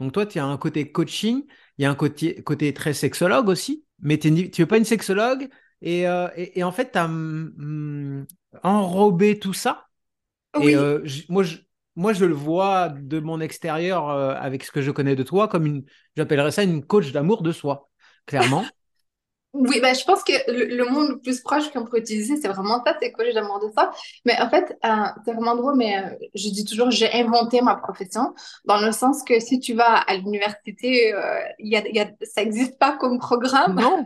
[0.00, 1.44] Donc, toi, tu as un côté coaching,
[1.78, 5.48] il y a un côté, côté très sexologue aussi, mais tu n'es pas une sexologue.
[5.80, 8.26] Et, euh, et, et, en fait, tu as mm,
[8.62, 9.86] enrobé tout ça.
[10.56, 10.72] Oui.
[10.72, 11.58] Et euh, moi, je,
[11.98, 15.48] moi, je le vois de mon extérieur euh, avec ce que je connais de toi
[15.48, 15.84] comme une,
[16.16, 17.90] j'appellerais ça une coach d'amour de soi,
[18.24, 18.64] clairement.
[19.54, 22.48] Oui, ben, je pense que le, le mot le plus proche qu'on pourrait utiliser, c'est
[22.48, 23.90] vraiment ça, c'est coach d'amour de soi.
[24.26, 24.88] Mais en fait, euh,
[25.24, 28.34] c'est vraiment drôle, mais euh, je dis toujours, j'ai inventé ma profession,
[28.66, 32.44] dans le sens que si tu vas à l'université, euh, y a, y a, ça
[32.44, 33.74] n'existe pas comme programme.
[33.74, 34.04] Non.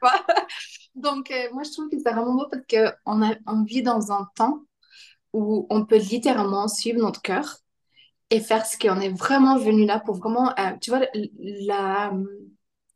[0.94, 4.10] Donc, euh, moi, je trouve que c'est vraiment beau parce qu'on a, on vit dans
[4.10, 4.62] un temps
[5.38, 7.58] où on peut littéralement suivre notre cœur
[8.30, 12.12] et faire ce qu'on est vraiment venu là pour vraiment, euh, tu vois, la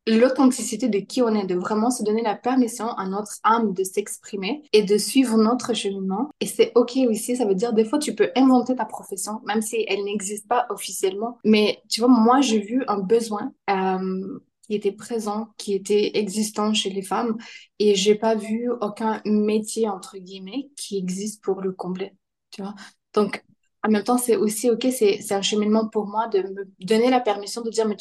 [0.07, 3.85] l'authenticité de qui on est, de vraiment se donner la permission à notre âme de
[3.85, 6.31] s'exprimer et de suivre notre cheminement.
[6.41, 9.63] Et c'est OK aussi, ça veut dire des fois tu peux inventer ta profession, même
[9.63, 11.39] si elle n'existe pas officiellement.
[11.45, 13.53] Mais tu vois, moi j'ai vu un besoin.
[13.71, 17.37] Euh, qui était présent, qui était existant chez les femmes,
[17.79, 22.13] et j'ai pas vu aucun métier, entre guillemets, qui existe pour le combler,
[22.53, 22.75] tu vois.
[23.15, 23.45] Donc,
[23.85, 27.21] en même temps, c'est aussi, OK, c'est, un cheminement pour moi de me donner la
[27.21, 27.97] permission de dire, mais,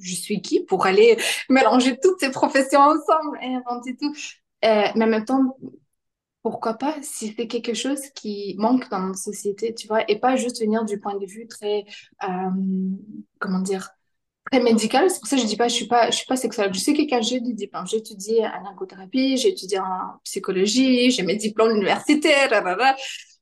[0.00, 1.16] je suis qui pour aller
[1.48, 4.12] mélanger toutes ces professions ensemble et inventer tout.
[4.64, 5.56] Euh, mais en même temps,
[6.42, 10.34] pourquoi pas si c'est quelque chose qui manque dans notre société, tu vois, et pas
[10.34, 11.84] juste venir du point de vue très,
[12.24, 12.50] euh,
[13.38, 13.90] comment dire,
[14.50, 15.08] très médical.
[15.08, 16.74] C'est pour ça que je dis pas, je suis suis pas sexuelle.
[16.74, 17.86] Je sais quelqu'un, j'ai des diplômes.
[17.86, 22.52] J'ai étudié en ergothérapie, j'ai étudié en psychologie, j'ai mes diplômes universitaires,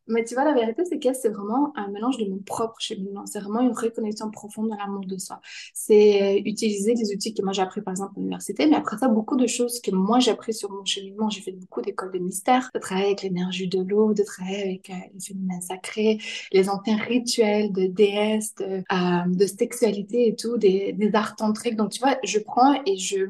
[0.06, 3.26] mais tu vois, la vérité, c'est que c'est vraiment un mélange de mon propre cheminement.
[3.26, 5.40] C'est vraiment une reconnexion profonde dans l'amour de soi.
[5.74, 8.98] C'est euh, utiliser les outils que moi j'ai appris, par exemple, à l'université, mais après
[8.98, 11.30] ça, beaucoup de choses que moi j'ai appris sur mon cheminement.
[11.30, 14.90] J'ai fait beaucoup d'écoles de mystère, de travailler avec l'énergie de l'eau, de travailler avec
[14.90, 16.18] euh, les féminins sacrés,
[16.52, 21.76] les anciens rituels de déesses, de, euh, de sexualité et tout, des, des arts tantriques.
[21.76, 23.26] Donc, tu vois, je prends et je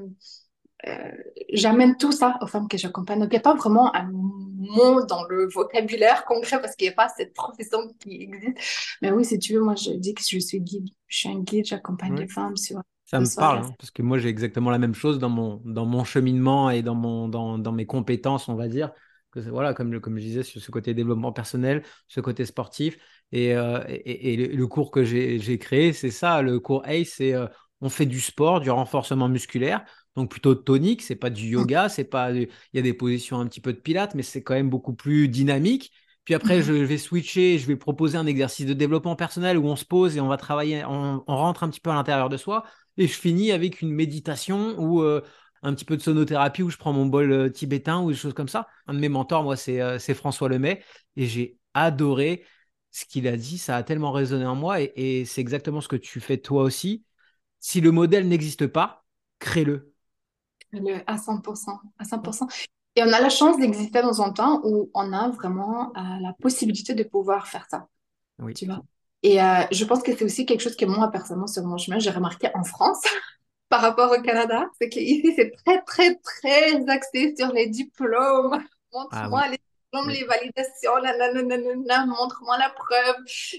[1.52, 3.20] j'amène tout ça aux femmes que j'accompagne.
[3.20, 6.92] Donc, il n'y a pas vraiment un mot dans le vocabulaire concret parce qu'il n'y
[6.92, 8.58] a pas cette profession qui existe.
[9.02, 10.88] Mais oui, si tu veux, moi, je dis que je suis guide.
[11.06, 12.80] Je suis un guide, j'accompagne les femmes sur.
[13.04, 15.84] Ça me parle, hein, parce que moi, j'ai exactement la même chose dans mon, dans
[15.84, 18.92] mon cheminement et dans, mon, dans, dans mes compétences, on va dire.
[19.32, 22.96] Que, voilà, comme, comme je disais, sur ce côté développement personnel, ce côté sportif.
[23.32, 26.40] Et, euh, et, le, cours que j'ai créé, c'est ça.
[26.40, 27.46] Le cours ACE, c'est euh,
[27.80, 29.84] on fait du sport, du renforcement musculaire
[30.16, 31.53] donc plutôt tonique, c'est pas du mmh.
[31.53, 34.42] yoga, c'est pas il y a des positions un petit peu de pilates mais c'est
[34.42, 35.92] quand même beaucoup plus dynamique.
[36.25, 39.66] Puis après mmh je vais switcher, je vais proposer un exercice de développement personnel où
[39.66, 42.37] on se pose et on va travailler on, rentre un petit peu à l'intérieur de
[42.37, 42.64] soi
[42.96, 45.23] et je finis avec une méditation ou euh,
[45.62, 48.35] un petit peu de sonothérapie où je prends mon bol euh, tibétain ou des choses
[48.35, 48.68] comme ça.
[48.87, 50.83] Un de mes mentors moi c'est euh, François Lemay
[51.16, 52.44] et j'ai adoré
[52.90, 55.88] ce qu'il a dit, ça a tellement résonné en moi et, et c'est exactement ce
[55.88, 57.05] que tu fais toi aussi.
[57.61, 59.05] Si le modèle n'existe pas,
[59.38, 59.89] crée-le
[61.06, 62.48] à 100%, à 100%.
[62.96, 66.33] Et on a la chance d'exister dans un temps où on a vraiment euh, la
[66.40, 67.87] possibilité de pouvoir faire ça.
[68.40, 68.54] Oui.
[68.54, 68.83] Tu vois?
[69.22, 71.98] Et euh, je pense que c'est aussi quelque chose que moi, personnellement, sur mon chemin,
[71.98, 73.02] j'ai remarqué en France
[73.68, 74.68] par rapport au Canada.
[74.80, 78.59] C'est qu'ici, c'est très, très, très axé sur les diplômes.
[79.12, 79.59] Ah Montre-moi les
[79.92, 80.92] les validations,
[82.07, 83.16] montre-moi la preuve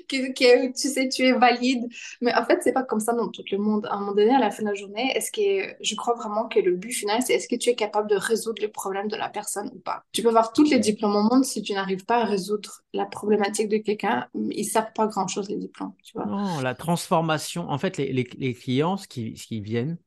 [0.08, 1.88] que, que, tu sais, tu es valide.
[2.22, 3.86] Mais en fait, c'est pas comme ça dans tout le monde.
[3.88, 6.48] À un moment donné, à la fin de la journée, est-ce que je crois vraiment
[6.48, 9.15] que le but final, c'est est-ce que tu es capable de résoudre les problèmes de
[9.17, 10.04] la personne ou pas?
[10.12, 13.06] Tu peux avoir tous les diplômes au monde si tu n'arrives pas à résoudre la
[13.06, 16.26] problématique de quelqu'un, ils savent pas grand-chose, les diplômes, tu vois.
[16.26, 17.70] Non, la transformation.
[17.70, 19.98] En fait, les, les, les clients, ce qui, ce qui viennent,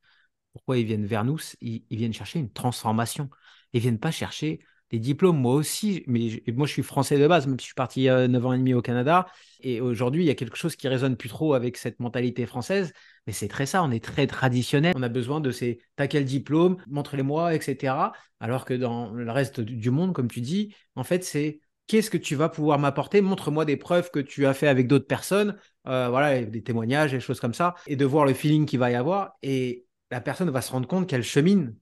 [0.52, 3.28] pourquoi ils viennent vers nous, ils, ils viennent chercher une transformation.
[3.72, 4.60] Ils viennent pas chercher
[4.94, 7.74] les diplômes, moi aussi, mais moi je suis français de base, même si je suis
[7.74, 9.26] parti euh, 9 ans et demi au Canada.
[9.60, 12.92] Et aujourd'hui, il y a quelque chose qui résonne plus trop avec cette mentalité française.
[13.26, 14.94] Mais c'est très ça, on est très traditionnel.
[14.96, 18.12] On a besoin de ces t'as quel diplôme, montre-les-moi, etc.
[18.38, 22.16] Alors que dans le reste du monde, comme tu dis, en fait, c'est qu'est-ce que
[22.16, 23.20] tu vas pouvoir m'apporter?
[23.20, 25.56] Montre-moi des preuves que tu as fait avec d'autres personnes,
[25.88, 28.92] euh, voilà, des témoignages, des choses comme ça, et de voir le feeling qu'il va
[28.92, 29.32] y avoir.
[29.42, 31.74] Et la personne va se rendre compte qu'elle chemine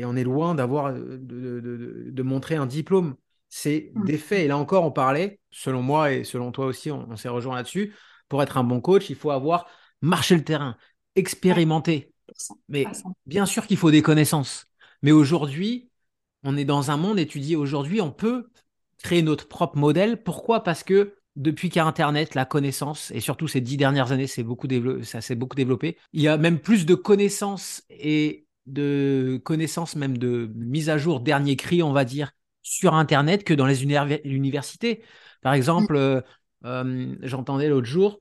[0.00, 3.16] et on est loin d'avoir euh, de, montrer un diplôme.
[3.48, 4.04] C'est mmh.
[4.04, 4.40] des faits.
[4.40, 7.94] Et là encore, on parlait, selon moi et selon toi aussi, on, s'est rejoint là-dessus.
[8.28, 9.66] Pour être un bon coach, il faut avoir
[10.00, 10.76] marché le terrain,
[11.16, 12.12] expérimenté.
[12.68, 12.86] Mais
[13.26, 14.66] bien sûr qu'il faut des connaissances.
[15.02, 15.90] Mais aujourd'hui,
[16.44, 17.56] on est dans un monde étudié.
[17.56, 18.48] Aujourd'hui, on peut
[19.02, 20.22] créer notre propre modèle.
[20.22, 20.62] Pourquoi?
[20.62, 24.26] Parce que depuis qu'il y a Internet, la connaissance, et surtout ces dix dernières années,
[24.44, 24.68] beaucoup
[25.02, 25.96] ça s'est beaucoup développé.
[26.12, 31.20] Il y a même plus de connaissances et de connaissances, même de mise à jour,
[31.20, 35.02] dernier cri, on va dire, sur Internet que dans les universités.
[35.42, 36.20] Par exemple, euh,
[36.64, 38.20] euh, j'entendais l'autre jour,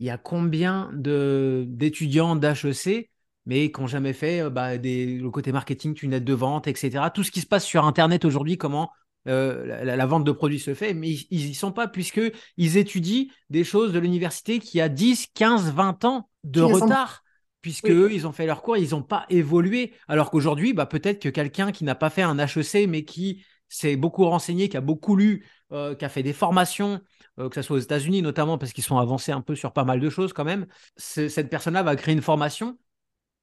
[0.00, 3.10] il y a combien d'étudiants d'HEC,
[3.46, 7.04] mais qui n'ont jamais fait euh, bah, des, le côté marketing, tunnel de vente, etc.
[7.14, 8.90] Tout ce qui se passe sur Internet aujourd'hui, comment
[9.26, 13.92] la, vente de produits se fait, mais ils n'y sont pas, puisqu'ils étudient des choses
[13.92, 17.22] de l'université qui a 10, 15, 20 ans de retard
[17.60, 19.94] puisque eux, ils ont fait leur cours, ils n'ont pas évolué.
[20.06, 23.96] Alors qu'aujourd'hui, bah, peut-être que quelqu'un qui n'a pas fait un HEC, mais qui s'est
[23.96, 27.00] beaucoup renseigné, qui a beaucoup lu, euh, qui a fait des formations,
[27.38, 29.84] euh, que ce soit aux États-Unis notamment, parce qu'ils sont avancés un peu sur pas
[29.84, 30.66] mal de choses quand même,
[30.96, 32.78] cette personne-là va créer une formation,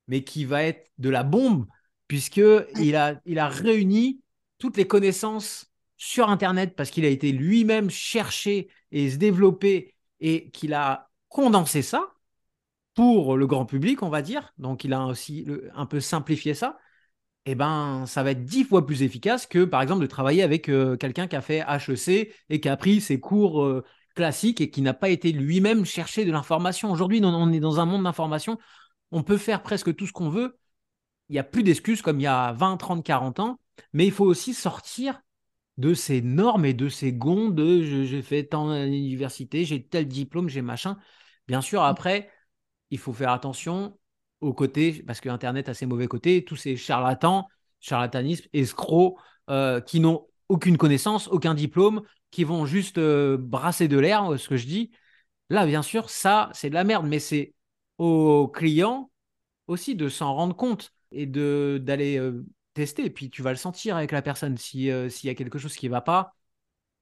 [0.08, 1.68] mais qui va être de la bombe,
[2.08, 4.22] puisqu'il a, il a réuni
[4.58, 10.50] toutes les connaissances sur Internet, parce qu'il a été lui-même cherché et se développer, et
[10.52, 12.15] qu'il a condensé ça
[12.96, 16.80] pour le grand public, on va dire, donc il a aussi un peu simplifié ça,
[17.46, 20.68] eh ben, ça va être dix fois plus efficace que, par exemple, de travailler avec
[20.70, 23.84] euh, quelqu'un qui a fait HEC et qui a pris ses cours euh,
[24.16, 26.92] classiques et qui n'a pas été lui-même chercher de l'information.
[26.92, 28.58] Aujourd'hui, on est dans un monde d'information.
[29.12, 30.58] On peut faire presque tout ce qu'on veut,
[31.30, 33.60] il n'y a plus d'excuses comme il y a 20, 30, 40 ans,
[33.94, 35.22] mais il faut aussi sortir
[35.78, 40.50] de ces normes et de ces gonds de j'ai fait tant d'université, j'ai tel diplôme,
[40.50, 40.98] j'ai machin.
[41.48, 42.30] Bien sûr, après,
[42.96, 43.98] il faut faire attention
[44.42, 47.48] aux côtés, parce que Internet a ses mauvais côtés, tous ces charlatans,
[47.80, 49.18] charlatanisme, escrocs,
[49.50, 54.50] euh, qui n'ont aucune connaissance, aucun diplôme, qui vont juste euh, brasser de l'air, ce
[54.50, 54.92] que je dis.
[55.50, 57.54] Là, bien sûr, ça, c'est de la merde, mais c'est
[57.98, 59.12] aux clients
[59.68, 63.10] aussi de s'en rendre compte et d'aller euh, tester.
[63.10, 65.88] Puis tu vas le sentir avec la personne si s'il y a quelque chose qui
[65.88, 66.36] ne va pas.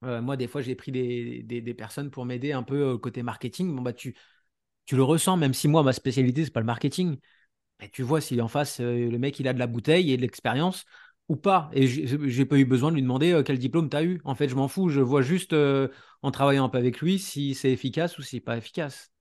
[0.02, 3.76] moi, des fois, j'ai pris des, des, personnes pour m'aider un peu côté marketing.
[3.76, 4.16] Bon, bah, tu,
[4.86, 7.18] tu le ressens, même si moi, ma spécialité, c'est pas le marketing.
[7.82, 10.18] Et tu vois si en face, euh, le mec, il a de la bouteille et
[10.18, 10.86] de l'expérience
[11.30, 11.70] ou pas.
[11.74, 14.22] Et j'ai pas eu besoin de lui demander euh, quel diplôme tu as eu.
[14.26, 14.90] En fait, je m'en fous.
[14.90, 15.88] Je vois juste euh,
[16.22, 19.12] en travaillant un peu avec lui si c'est efficace ou si pas efficace.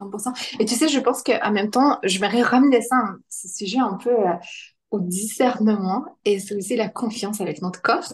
[0.00, 0.32] 100%.
[0.58, 3.78] Et tu sais, je pense qu'en même temps, je vais ramener ça, hein, ce sujet
[3.78, 4.14] un peu
[4.90, 8.12] au discernement et c'est aussi la confiance avec notre corps.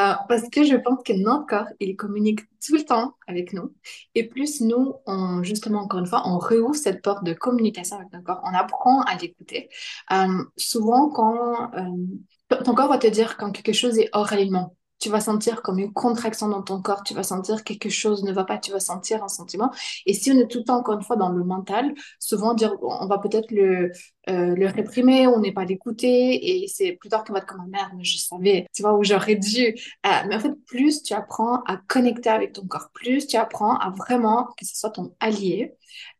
[0.00, 3.72] Euh, parce que je pense que notre corps, il communique tout le temps avec nous.
[4.16, 8.12] Et plus nous, on, justement, encore une fois, on rehausse cette porte de communication avec
[8.12, 9.68] notre corps, on apprend à l'écouter.
[10.12, 14.76] Euh, souvent, quand euh, ton corps va te dire quand quelque chose est hors alignement,
[14.98, 18.32] tu vas sentir comme une contraction dans ton corps, tu vas sentir quelque chose ne
[18.32, 19.70] va pas, tu vas sentir un sentiment.
[20.06, 23.06] Et si on est tout le temps, encore une fois, dans le mental, souvent on
[23.06, 23.92] va peut-être le,
[24.28, 27.60] euh, le réprimer, on n'est pas l'écouter, et c'est plus tard qu'on va être comme,
[27.64, 29.66] ah, merde, mais je savais, tu vois, où j'aurais dû.
[30.06, 33.76] Euh, mais en fait, plus tu apprends à connecter avec ton corps, plus tu apprends
[33.78, 35.74] à vraiment que ce soit ton allié,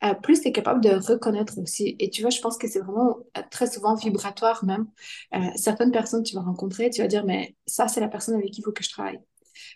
[0.04, 1.96] euh, plus tu es capable de reconnaître aussi.
[1.98, 3.18] Et tu vois, je pense que c'est vraiment
[3.50, 4.86] très souvent vibratoire même.
[5.56, 8.60] certaines personnes tu vas rencontrer, tu vas dire, mais ça, c'est la personne avec qui
[8.60, 9.20] il faut que je travaille.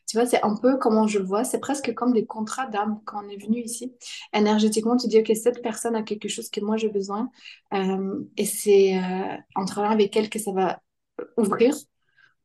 [0.08, 1.44] Tu vois, c'est un peu comment je le vois.
[1.44, 3.94] C'est presque comme des contrats d'âme quand on est venu ici.
[4.32, 7.30] Énergétiquement, tu dis, OK, cette personne a quelque chose que moi j'ai besoin.
[7.74, 10.80] Euh, et c'est euh, en travaillant avec elle que ça va
[11.36, 11.74] ouvrir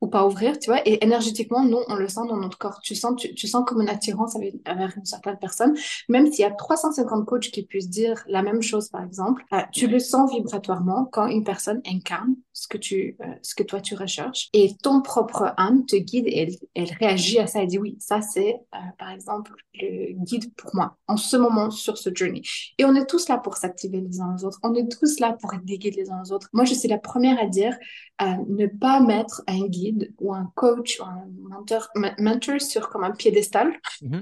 [0.02, 0.86] ou pas ouvrir, tu vois.
[0.86, 2.82] Et énergétiquement, nous, on le sent dans notre corps.
[2.82, 4.56] Tu sens, tu, sens comme une attirance avec,
[4.98, 5.78] une certaine personne.
[6.10, 9.62] Même s'il y a 350 coachs qui puissent dire la même chose, par exemple, euh,
[9.72, 13.82] tu le sens vibratoirement quand une personne incarne ce que, tu, euh, ce que toi,
[13.82, 14.50] tu recherches.
[14.54, 17.62] Et ton propre âme te guide et elle, elle réagit à ça.
[17.62, 21.72] Elle dit oui, ça, c'est, euh, par exemple, le guide pour moi en ce moment
[21.72, 22.42] sur ce journey.
[22.78, 24.60] Et on est tous là pour s'activer les uns les autres.
[24.64, 26.48] On est tous là pour être des guides les uns les autres.
[26.54, 27.76] Moi, je suis la première à dire
[28.22, 31.90] ne pas mettre un guide ou un coach ou un mentor,
[32.20, 33.74] mentor sur comme un piédestal.
[34.02, 34.22] Mm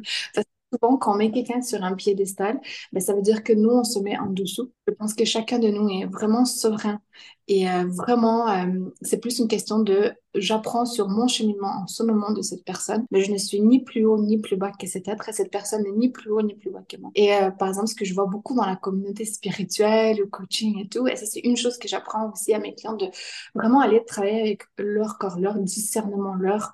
[0.72, 2.60] souvent, quand on met quelqu'un sur un piédestal,
[2.92, 4.72] ben, ça veut dire que nous, on se met en dessous.
[4.88, 7.00] Je pense que chacun de nous est vraiment souverain.
[7.48, 8.68] Et euh, vraiment, euh,
[9.02, 13.06] c'est plus une question de j'apprends sur mon cheminement en ce moment de cette personne,
[13.12, 15.52] mais je ne suis ni plus haut ni plus bas que cet être et cette
[15.52, 17.12] personne n'est ni plus haut ni plus bas que moi.
[17.16, 20.80] Et euh, par exemple, ce que je vois beaucoup dans la communauté spirituelle, le coaching
[20.80, 23.08] et tout, et ça c'est une chose que j'apprends aussi à mes clients de
[23.54, 26.72] vraiment aller travailler avec leur corps, leur discernement, leur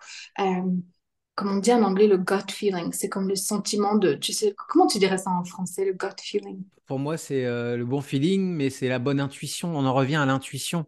[1.38, 2.91] comme on dit en anglais, le gut feeling.
[2.91, 6.19] C'est comme le sentiment de, tu sais, comment tu dirais ça en français, le gut
[6.19, 6.63] feeling?
[6.88, 9.78] Pour moi, c'est euh, le bon feeling, mais c'est la bonne intuition.
[9.78, 10.88] On en revient à l'intuition.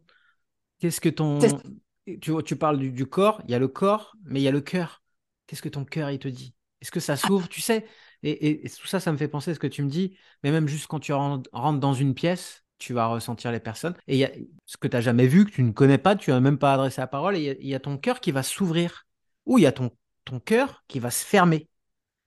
[0.79, 1.37] Qu'est-ce que ton...
[2.05, 4.61] Tu, tu parles du, corps, il y a le corps, mais il y a le
[4.61, 5.03] cœur.
[5.45, 6.55] Qu'est-ce que ton cœur, il te dit?
[6.81, 7.47] Est-ce que ça s'ouvre?
[7.47, 7.85] Tu sais
[8.23, 10.67] et, tout ça, ça me fait penser à ce que tu me dis, mais même
[10.67, 13.93] juste quand tu rentres dans une pièce, tu vas ressentir les personnes.
[14.07, 14.31] Et il y a
[14.65, 16.73] ce que tu n'as jamais vu, que tu ne connais pas, tu n'as même pas
[16.73, 19.05] adressé la parole, et il y, a ton cœur qui va s'ouvrir.
[19.45, 19.91] Ou il y a ton
[20.29, 21.67] ton cœur qui va se fermer.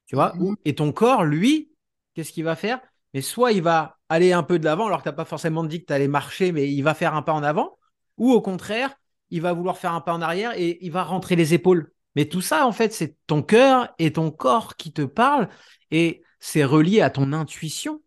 [0.06, 0.56] Tu vois mhm.
[0.64, 1.72] Et ton corps, lui,
[2.14, 2.80] qu'est-ce qu'il va faire?
[3.14, 5.64] Mais soit il va aller un peu de l'avant, alors que tu n'as pas forcément
[5.64, 7.78] dit que tu allais marcher, mais il va faire un pas en avant.
[8.18, 8.94] Ou au contraire,
[9.30, 11.92] il va vouloir faire un pas en arrière et il va rentrer les épaules.
[12.16, 15.48] Mais tout ça, en fait, c'est ton cœur et ton corps qui te parlent.
[15.90, 18.02] Et c'est relié à ton intuition,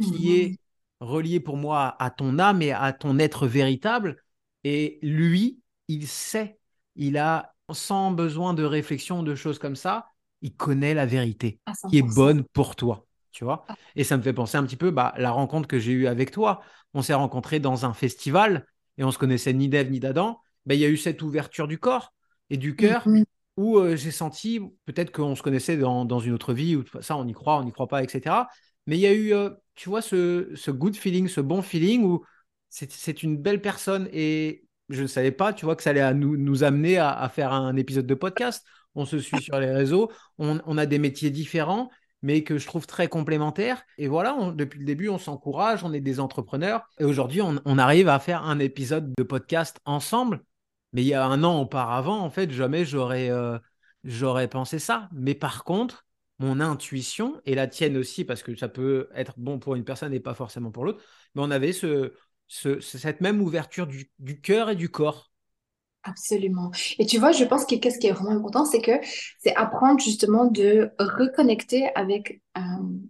[0.00, 0.34] qui mhm.
[0.34, 0.58] est
[1.00, 4.22] relié pour moi à ton âme et à ton être véritable.
[4.64, 6.58] Et lui, il sait,
[6.96, 10.10] il a sans besoin de réflexion, de choses comme ça,
[10.42, 13.06] il connaît la vérité qui est bonne pour toi.
[13.30, 13.76] Tu vois ah.
[13.94, 16.30] Et ça me fait penser un petit peu bah, la rencontre que j'ai eue avec
[16.30, 16.60] toi.
[16.94, 18.66] On s'est rencontrés dans un festival
[18.96, 20.40] et on se connaissait ni d'Ève ni d'Adam.
[20.66, 22.14] Bah, il y a eu cette ouverture du corps
[22.50, 23.06] et du cœur
[23.56, 27.26] où euh, j'ai senti peut-être qu'on se connaissait dans, une autre vie, ou ça on
[27.26, 28.46] y croit, on n'y croit pas, etc.
[28.86, 32.04] Mais il y a eu, euh, tu vois, ce, ce good feeling, ce bon feeling
[32.04, 32.24] où
[32.70, 36.64] c'est une belle personne et je ne savais pas, tu vois, que ça allait nous,
[36.64, 38.64] amener à, faire un épisode de podcast.
[38.94, 41.90] On se suit sur les réseaux, on, a des métiers différents,
[42.22, 43.82] mais que je trouve très complémentaires.
[43.96, 46.88] Et voilà, depuis le début, on s'encourage, on est des entrepreneurs.
[46.98, 50.42] Et aujourd'hui, on, arrive à faire un épisode de podcast ensemble.
[50.92, 53.58] Mais il y a un an auparavant, en fait, jamais j'aurais euh,
[54.04, 55.08] j'aurais pensé ça.
[55.12, 56.06] Mais par contre,
[56.38, 60.14] mon intuition, et la tienne aussi, parce que ça peut être bon pour une personne
[60.14, 61.02] et pas forcément pour l'autre,
[61.34, 62.12] mais on avait ce,
[62.48, 65.30] cette même ouverture du, du cœur et du corps.
[66.04, 66.70] Absolument.
[66.98, 68.92] Et tu vois, je pense que qu'est-ce qui est vraiment important, c'est que
[69.40, 72.60] c'est apprendre justement de reconnecter avec euh,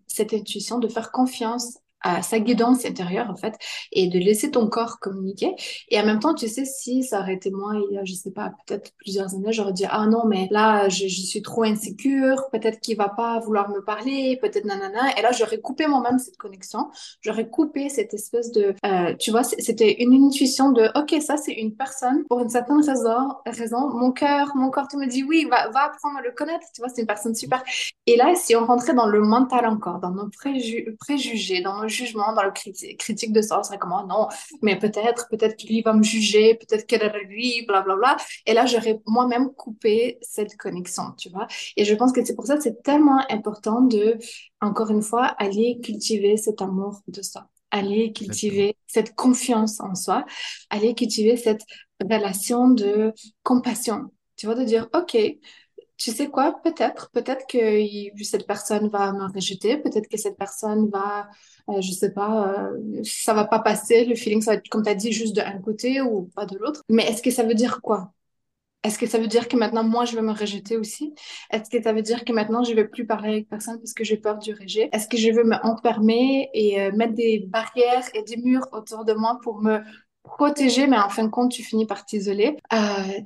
[0.07, 1.79] cette intuition, de faire confiance
[2.23, 3.55] sa guidance intérieure en fait
[3.93, 5.55] et de laisser ton corps communiquer.
[5.89, 8.15] Et en même temps tu sais si ça aurait été moi il y a je
[8.15, 12.45] sais pas peut-être plusieurs années j'aurais dit ah non mais là je, suis trop insécure
[12.53, 15.19] peut-être qu'il va pas vouloir me parler peut-être nanana.
[15.19, 16.91] Et là j'aurais coupé moi-même cette connexion.
[17.21, 21.55] J'aurais coupé cette espèce de euh, tu vois c'était une intuition de ok ça c'est
[21.55, 23.91] une personne pour une certaine raison raison.
[23.91, 26.81] Mon cœur mon corps tout me dit oui va va apprendre à le connaître tu
[26.81, 27.63] vois c'est une personne super.
[28.07, 32.33] Et là si on rentrait dans le mental encore dans nos préjugés dans nos jugement,
[32.33, 34.29] dans le critique de serait comme, oh non,
[34.63, 38.17] mais peut-être, peut-être qu'il va me juger, peut-être qu'elle est lui, blablabla.
[38.47, 41.47] Et là, j'aurais moi-même coupé cette connexion, tu vois.
[41.77, 44.19] Et je pense que c'est pour ça que c'est tellement important de,
[44.61, 50.25] encore une fois, aller cultiver cet amour de soi aller cultiver cette confiance en soi,
[50.71, 51.63] aller cultiver cette
[52.01, 53.13] relation de
[53.43, 54.11] compassion.
[54.37, 55.17] Tu vois, de dire, OK,
[55.99, 60.89] tu sais quoi, peut-être, peut-être que cette personne va me rejeter, peut-être que cette personne
[60.91, 61.29] va,
[61.69, 64.85] euh, je sais pas, euh, ça va pas passer, le feeling, ça va être, comme
[64.85, 66.83] tu as dit, juste d'un côté ou pas de l'autre.
[66.89, 68.13] Mais est-ce que ça veut dire quoi?
[68.85, 71.13] Est-ce que ça veut dire que maintenant, moi, je vais me rejeter aussi?
[71.51, 74.05] Est-ce que ça veut dire que maintenant, je vais plus parler avec personne parce que
[74.05, 74.89] j'ai peur du rejet?
[74.93, 79.05] Est-ce que je veux me enfermer et euh, mettre des barrières et des murs autour
[79.05, 79.81] de moi pour me
[80.29, 82.57] protéger, mais en fin de compte, tu finis par t'isoler.
[82.73, 82.77] Euh,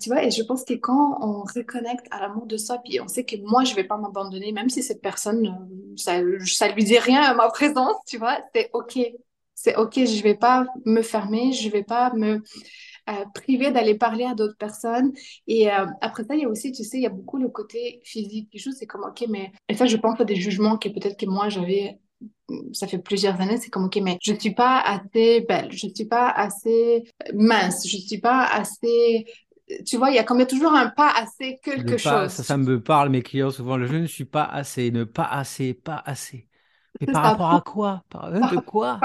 [0.00, 3.08] tu vois, et je pense que quand on reconnecte à l'amour de soi, puis on
[3.08, 6.84] sait que moi, je vais pas m'abandonner, même si cette personne, euh, ça, ça lui
[6.84, 8.98] dit rien à ma présence, tu vois, c'est OK.
[9.54, 12.42] C'est OK, je vais pas me fermer, je vais pas me
[13.10, 15.12] euh, priver d'aller parler à d'autres personnes.
[15.46, 18.00] Et après ça, il y a aussi, tu sais, il y a beaucoup le côté
[18.02, 18.72] physique qui joue.
[18.72, 19.52] C'est comme, OK, mais...
[19.68, 22.00] Et ça, je pense à des jugements que peut-être que moi, j'avais
[22.72, 26.04] ça fait plusieurs années, c'est comme, ok, mais je suis pas assez belle, je suis
[26.04, 29.26] pas assez mince, je suis pas assez
[29.86, 32.28] tu vois, il y a comme toujours un pas assez quelque chose.
[32.28, 35.24] ça, ça me parle, mes clients, souvent, le je ne suis pas assez, ne pas
[35.24, 36.48] assez, pas assez.
[37.00, 38.04] Mais par rapport à quoi?
[38.10, 39.00] Par, De quoi?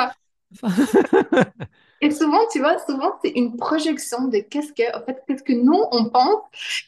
[2.02, 5.54] Et souvent, tu vois, souvent, c'est une projection de qu'est-ce que, en fait, qu'est-ce que
[5.54, 6.42] nous, on pense,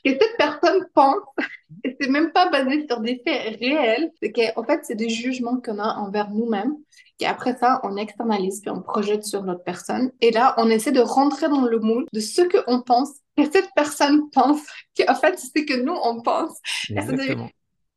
[0.06, 1.24] que cette personne pense.
[1.84, 4.12] Et c'est même pas basé sur des faits réels.
[4.22, 6.76] C'est qu'en fait, c'est des jugements qu'on a envers nous-mêmes.
[7.20, 10.12] Et après ça, on externalise, puis on projette sur l'autre personne.
[10.22, 13.70] Et là, on essaie de rentrer dans le moule de ce qu'on pense, que cette
[13.76, 14.62] personne pense,
[14.98, 16.58] qu'en fait, c'est ce que nous, on pense.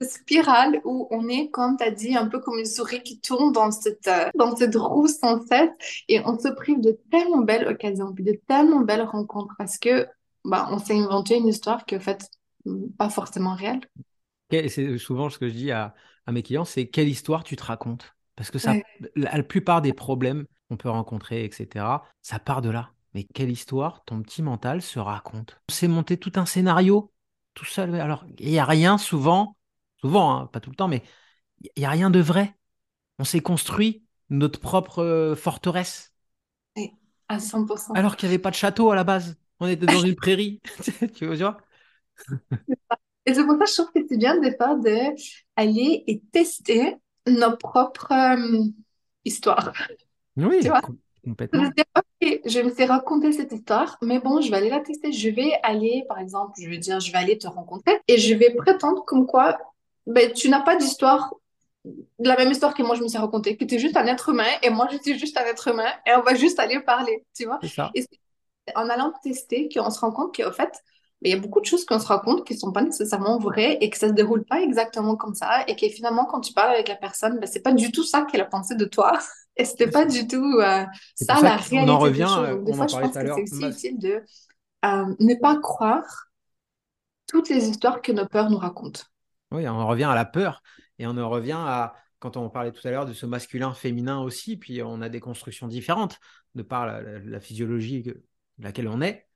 [0.03, 3.53] Spirale où on est, comme tu as dit, un peu comme une souris qui tourne
[3.53, 5.71] dans cette, euh, dans cette roue sans cesse
[6.09, 10.07] et on se prive de tellement belles occasions, de tellement belles rencontres parce que
[10.45, 12.29] bah, on s'est inventé une histoire qui est en fait
[12.99, 13.81] pas forcément réelle.
[14.51, 15.95] c'est souvent ce que je dis à,
[16.27, 18.15] à mes clients, c'est quelle histoire tu te racontes?
[18.37, 18.75] Parce que ça,
[19.15, 21.85] la, plupart des problèmes qu'on peut rencontrer, etc.,
[22.23, 22.91] ça part de là.
[23.15, 25.61] Mais quelle histoire ton petit mental se raconte?
[25.69, 27.13] On s'est monté tout un scénario
[27.55, 27.95] tout seul.
[27.97, 29.57] Alors, il n'y a rien souvent
[30.03, 31.03] souvent, hein, pas tout le temps, mais
[31.63, 32.55] il n'y a rien de vrai.
[33.19, 36.15] On s'est construit notre propre euh, forteresse.
[36.77, 36.93] Oui,
[37.29, 37.95] à 100%.
[37.95, 39.37] Alors qu'il n'y avait pas de château à la base.
[39.61, 40.61] On était dans une prairie.
[41.15, 41.59] tu vois
[43.27, 46.97] Et c'est pour ça que je trouve que c'est bien des fois d'aller et tester
[47.27, 48.65] nos propres euh,
[49.25, 49.73] histoires.
[50.37, 50.81] Oui, tu vois?
[51.25, 51.71] complètement.
[52.21, 55.13] Je me suis raconté cette histoire, mais bon, je vais aller la tester.
[55.13, 58.35] Je vais aller, par exemple, je vais dire, je vais aller te rencontrer et je
[58.35, 59.59] vais prétendre comme quoi
[60.07, 61.35] ben, tu n'as pas d'histoire,
[62.19, 64.29] la même histoire que moi je me suis racontée, que tu es juste un être
[64.29, 67.25] humain et moi je suis juste un être humain et on va juste aller parler,
[67.37, 67.59] tu vois.
[67.95, 68.07] Et
[68.77, 70.71] en allant tester qu'on se rend compte qu'en fait,
[71.23, 72.83] ben, il y a beaucoup de choses qu'on se rend compte qui ne sont pas
[72.83, 76.25] nécessairement vraies et que ça ne se déroule pas exactement comme ça et que finalement,
[76.25, 78.47] quand tu parles avec la personne, ben, ce n'est pas du tout ça qu'elle a
[78.47, 79.19] pensé de toi
[79.57, 80.85] et ce n'était pas du tout euh,
[81.15, 81.79] ça la réalité.
[81.81, 84.23] On en revient, des, fois, je pense que c'est aussi utile de
[84.85, 86.27] euh, ne pas croire
[87.29, 89.03] toutes les histoires que nos peurs nous racontent.
[89.53, 90.63] Oui, on revient à la peur
[90.99, 94.21] et on en revient à, quand on parlait tout à l'heure de ce masculin féminin
[94.21, 96.21] aussi, puis on a des constructions différentes
[96.55, 98.23] de par la, physiologie de
[98.59, 99.27] laquelle on est.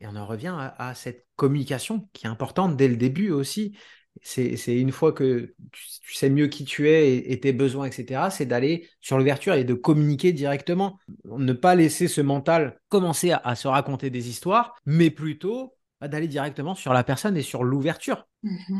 [0.00, 3.76] Et on en revient à, cette communication qui est importante dès le début aussi.
[4.22, 8.46] C'est une fois que tu, sais mieux qui tu es et, tes besoins, etc., c'est
[8.46, 10.98] d'aller sur l'ouverture et de communiquer directement.
[11.24, 15.74] Ne pas laisser ce mental commencer à se raconter des histoires, mais plutôt
[16.08, 18.26] d'aller directement sur la personne et sur l'ouverture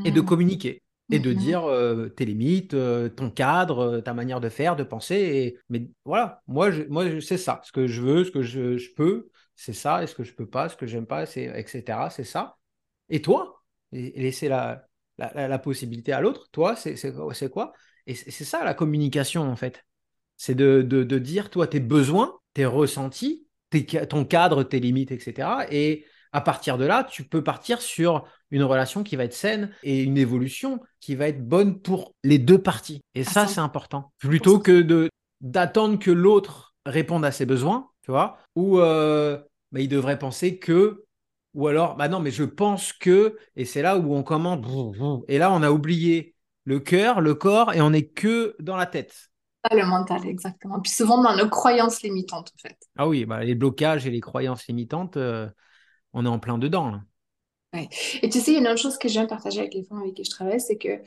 [0.05, 0.27] et de mhm.
[0.27, 1.39] communiquer et de mhm.
[1.39, 5.17] dire euh, tes limites, euh, ton cadre, euh, ta manière de faire, de penser.
[5.17, 5.59] Et...
[5.69, 7.61] Mais voilà, moi, je, moi c'est ça.
[7.65, 10.03] Ce que je veux, ce que je, peux, c'est ça.
[10.03, 12.09] Et ce que je peux pas, ce que j'aime pas, c'est etc.
[12.11, 12.57] C'est ça.
[13.09, 13.63] Et toi
[13.93, 14.87] et, laisser la,
[15.19, 16.49] la, possibilité à l'autre.
[16.51, 17.73] Toi, c'est quoi
[18.07, 19.85] Et c'est ça la communication en fait.
[20.39, 23.47] C'est de, de, de, dire, toi, tes besoins, tes ressentis,
[24.09, 25.67] ton cadre, tes limites, etc.
[25.71, 29.71] Et à partir de là, tu peux partir sur une relation qui va être saine
[29.83, 33.03] et une évolution qui va être bonne pour les deux parties.
[33.15, 34.13] Et ça, c'est important.
[34.19, 35.11] Plutôt que de
[35.41, 39.39] d'attendre que l'autre réponde à ses besoins, tu vois, ou euh,
[39.73, 41.05] bah, il devrait penser que,
[41.55, 44.65] ou alors, bah non, mais je pense que, et c'est là où on commande,
[45.29, 48.87] et là, on a oublié le cœur, le corps, et on n'est que dans la
[48.87, 49.31] tête.
[49.71, 50.81] Le mental, exactement.
[50.81, 52.77] Puis souvent dans nos croyances limitantes, en fait.
[52.97, 55.49] Ah oui, bah, les blocages et les croyances limitantes, euh,
[56.13, 57.01] on est en plein dedans.
[58.23, 60.03] Et tu sais, il y a une autre chose que j'aime partager avec les femmes
[60.03, 61.01] avec qui je travaille, c'est que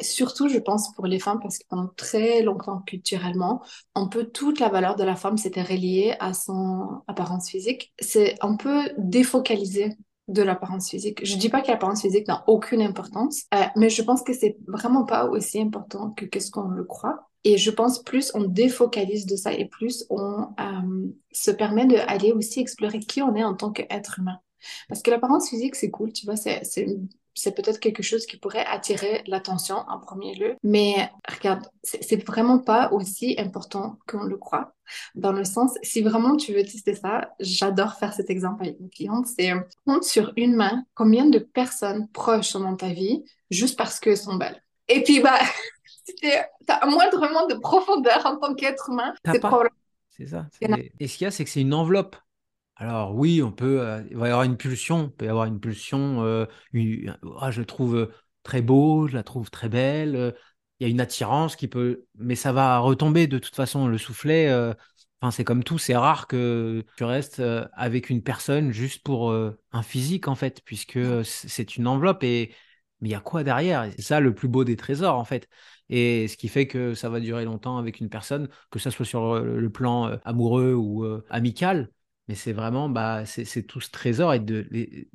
[0.00, 3.62] surtout, je pense, pour les femmes, parce que pendant très longtemps, culturellement,
[3.94, 7.92] un peu toute la valeur de la femme s'était reliée à son apparence physique.
[8.00, 9.96] C'est un peu défocalisé
[10.28, 11.24] de l'apparence physique.
[11.24, 14.56] Je dis pas que l'apparence physique n'a aucune importance, euh, mais je pense que c'est
[14.68, 17.28] vraiment pas aussi important que qu'est-ce qu'on le croit.
[17.44, 22.30] Et je pense plus on défocalise de ça et plus on euh, se permet d'aller
[22.32, 24.38] aussi explorer qui on est en tant qu'être humain.
[24.88, 26.62] Parce que l'apparence physique, c'est cool, tu vois, c'est
[27.34, 30.56] c'est peut-être quelque chose qui pourrait attirer l'attention en premier lieu.
[30.62, 34.74] Mais regarde, c'est vraiment pas aussi important qu'on le croit.
[35.14, 38.90] Dans le sens, si vraiment tu veux tester ça, j'adore faire cet exemple avec mes
[38.90, 39.52] clientes, c'est
[39.86, 44.18] compte sur une main combien de personnes proches sont dans ta vie juste parce qu'elles
[44.18, 44.62] sont belles?
[44.88, 45.38] Et puis, bah,
[46.06, 49.76] si tu as moindrement de profondeur en tant qu'être humain, c'est probablement...
[50.10, 50.46] C'est ça.
[50.60, 52.16] Et ce qu'il y a, c'est que c'est une enveloppe.
[52.82, 55.44] Alors oui, on peut, euh, il va y avoir une pulsion, il peut y avoir
[55.46, 56.46] une pulsion, euh,
[57.40, 58.12] ah, je le trouve euh,
[58.42, 60.34] très beau, je la trouve très belle,
[60.80, 63.98] il y a une attirance qui peut, mais ça va retomber de toute façon, le
[63.98, 64.52] soufflet,
[65.20, 67.40] enfin c'est comme tout, c'est rare que tu restes
[67.74, 72.52] avec une personne juste pour un physique en fait, puisque c'est une enveloppe et
[73.00, 73.90] mais il y a quoi derrière?
[73.96, 75.48] C'est ça le plus beau des trésors en fait.
[75.88, 79.04] Et ce qui fait que ça va durer longtemps avec une personne, que ça soit
[79.06, 81.90] sur le plan amoureux ou amical,
[82.32, 84.66] mais c'est vraiment bah, c'est tout ce trésor et de,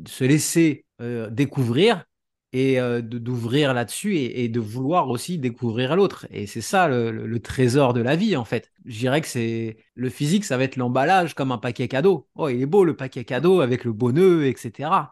[0.05, 2.05] se laisser euh, découvrir
[2.53, 6.27] et euh, d'ouvrir là-dessus et, de vouloir aussi découvrir l'autre.
[6.29, 8.71] Et c'est ça le, trésor de la vie en fait.
[8.85, 12.27] Je dirais que c'est le physique, ça va être l'emballage comme un paquet cadeau.
[12.35, 15.11] Oh, il est beau le paquet cadeau avec le beau nœud, etc.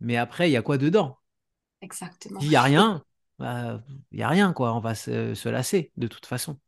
[0.00, 1.18] Mais après, il y a quoi dedans?
[1.82, 2.40] Exactement.
[2.40, 3.04] Il n'y a rien.
[3.38, 4.74] Bah, il n'y a rien quoi.
[4.74, 6.58] On va se lasser de toute façon.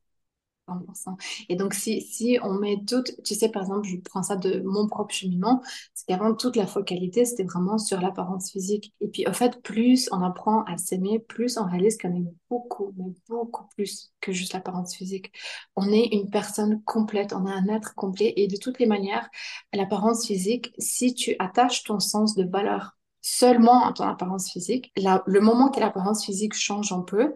[1.48, 4.60] Et donc, si, si on met toute, tu sais, par exemple, je prends ça de
[4.64, 5.62] mon propre cheminement,
[5.94, 8.92] c'est qu'avant, toute la focalité, c'était vraiment sur l'apparence physique.
[9.00, 12.92] Et puis, en fait, plus on apprend à s'aimer, plus on réalise qu'on est beaucoup,
[12.96, 15.32] mais beaucoup plus que juste l'apparence physique.
[15.76, 18.32] On est une personne complète, on est un être complet.
[18.36, 19.28] Et de toutes les manières,
[19.72, 25.22] l'apparence physique, si tu attaches ton sens de valeur seulement à ton apparence physique, là,
[25.26, 27.32] le moment que l'apparence physique change un peu,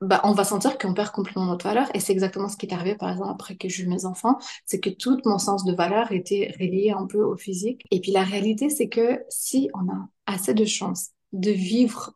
[0.00, 1.88] bah, on va sentir qu'on perd complètement notre valeur.
[1.94, 4.38] Et c'est exactement ce qui est arrivé, par exemple, après que j'ai eu mes enfants.
[4.66, 7.82] C'est que tout mon sens de valeur était relié un peu au physique.
[7.90, 12.12] Et puis la réalité, c'est que si on a assez de chance de vivre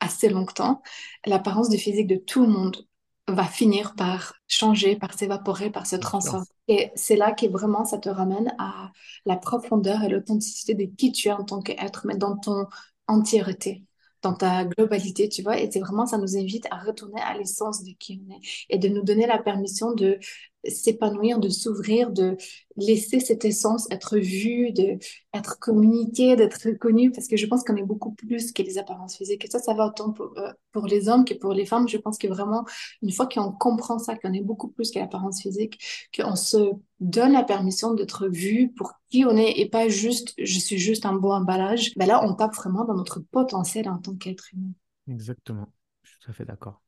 [0.00, 0.80] assez longtemps,
[1.26, 2.86] l'apparence du physique de tout le monde
[3.26, 6.46] va finir par changer, par s'évaporer, par se transformer.
[6.68, 8.90] Et c'est là que vraiment ça te ramène à
[9.26, 12.66] la profondeur et l'authenticité de qui tu es en tant qu'être, mais dans ton
[13.06, 13.84] entièreté
[14.22, 15.58] dans ta globalité, tu vois.
[15.60, 18.40] Et c'est vraiment, ça nous invite à retourner à l'essence de qui on est
[18.70, 20.18] et de nous donner la permission de
[20.64, 22.36] s'épanouir, de s'ouvrir, de
[22.76, 24.98] laisser cette essence être vue, de
[25.34, 29.16] être communiquée, d'être reconnue, parce que je pense qu'on est beaucoup plus que les apparences
[29.16, 29.44] physiques.
[29.44, 31.88] Et ça, ça va autant pour, euh, pour les hommes que pour les femmes.
[31.88, 32.64] Je pense que vraiment,
[33.02, 35.78] une fois qu'on comprend ça, qu'on est beaucoup plus que l'apparence physique,
[36.16, 40.58] qu'on se donne la permission d'être vu pour qui on est et pas juste je
[40.58, 44.16] suis juste un beau emballage, ben là, on tape vraiment dans notre potentiel en tant
[44.16, 44.72] qu'être humain.
[45.08, 45.68] Exactement.
[46.02, 46.80] Je suis tout à fait d'accord.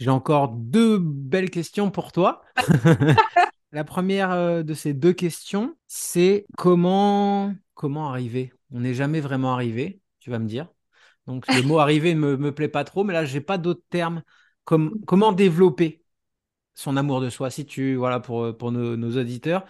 [0.00, 2.42] J'ai encore deux belles questions pour toi.
[3.72, 8.52] La première euh, de ces deux questions, c'est comment, comment arriver?
[8.72, 10.68] On n'est jamais vraiment arrivé, tu vas me dire.
[11.26, 13.58] Donc le mot arriver ne me, me plaît pas trop, mais là, je n'ai pas
[13.58, 14.22] d'autres termes.
[14.64, 16.02] Comme, comment développer
[16.74, 19.66] son amour de soi Si tu, voilà, pour, pour nos, auditeurs,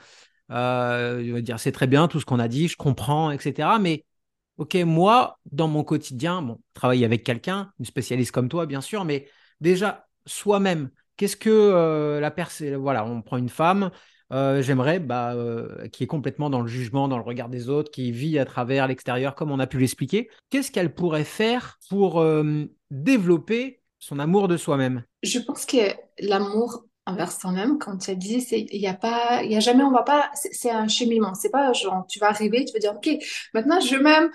[0.53, 3.81] euh, dire c'est très bien tout ce qu'on a dit, je comprends, etc.
[3.81, 4.05] Mais
[4.59, 9.05] ok, moi, dans mon quotidien, bon, travailler avec quelqu'un, une spécialiste comme toi, bien sûr,
[9.05, 9.29] mais
[9.61, 10.91] déjà, soi-même.
[11.17, 12.77] Qu'est-ce que euh, la personne.
[12.77, 13.91] Voilà, on prend une femme.
[14.33, 17.91] Euh, j'aimerais bah, euh, qui est complètement dans le jugement, dans le regard des autres,
[17.91, 20.31] qui vit à travers l'extérieur, comme on a pu l'expliquer.
[20.51, 22.25] Qu'est-ce qu'elle pourrait faire pour
[22.91, 25.05] développer son amour de soi-même?
[25.23, 29.51] Je pense que l'amour envers soi-même, comme tu as dit, il n'y a pas, il
[29.51, 31.35] y a jamais, on va pas, c'est un cheminement.
[31.35, 33.11] C'est pas genre, tu vas arriver, tu vas dire, OK,
[33.53, 34.31] maintenant je m'aime,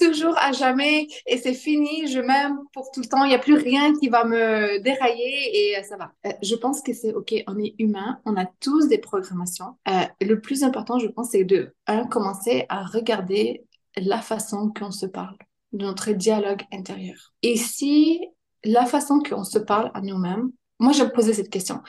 [0.00, 3.38] toujours à jamais et c'est fini, je m'aime pour tout le temps, il n'y a
[3.38, 6.12] plus rien qui va me dérailler et ça va.
[6.26, 9.76] Euh, je pense que c'est OK, on est humain, on a tous des programmations.
[9.88, 13.64] Euh, le plus important, je pense, c'est de, un, commencer à regarder
[13.96, 15.36] la façon qu'on se parle,
[15.72, 17.34] notre dialogue intérieur.
[17.42, 18.20] Et si
[18.64, 21.82] la façon qu'on se parle à nous-mêmes, moi, je me cette question.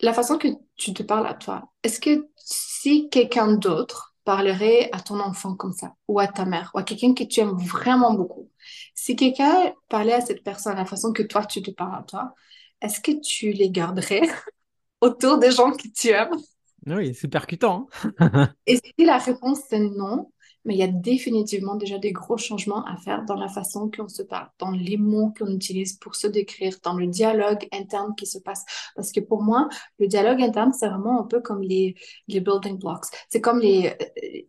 [0.00, 5.00] La façon que tu te parles à toi, est-ce que si quelqu'un d'autre parlerait à
[5.00, 8.12] ton enfant comme ça, ou à ta mère, ou à quelqu'un que tu aimes vraiment
[8.12, 8.50] beaucoup,
[8.94, 12.34] si quelqu'un parlait à cette personne la façon que toi, tu te parles à toi,
[12.82, 14.22] est-ce que tu les garderais
[15.00, 16.36] autour des gens que tu aimes?
[16.86, 17.86] Oui, c'est percutant.
[18.18, 18.52] Hein.
[18.66, 20.32] Et si la réponse est non,
[20.66, 24.08] mais il y a définitivement déjà des gros changements à faire dans la façon qu'on
[24.08, 28.26] se parle, dans les mots qu'on utilise pour se décrire, dans le dialogue interne qui
[28.26, 28.64] se passe.
[28.94, 31.94] Parce que pour moi, le dialogue interne, c'est vraiment un peu comme les,
[32.28, 33.06] les building blocks.
[33.28, 33.94] C'est comme les,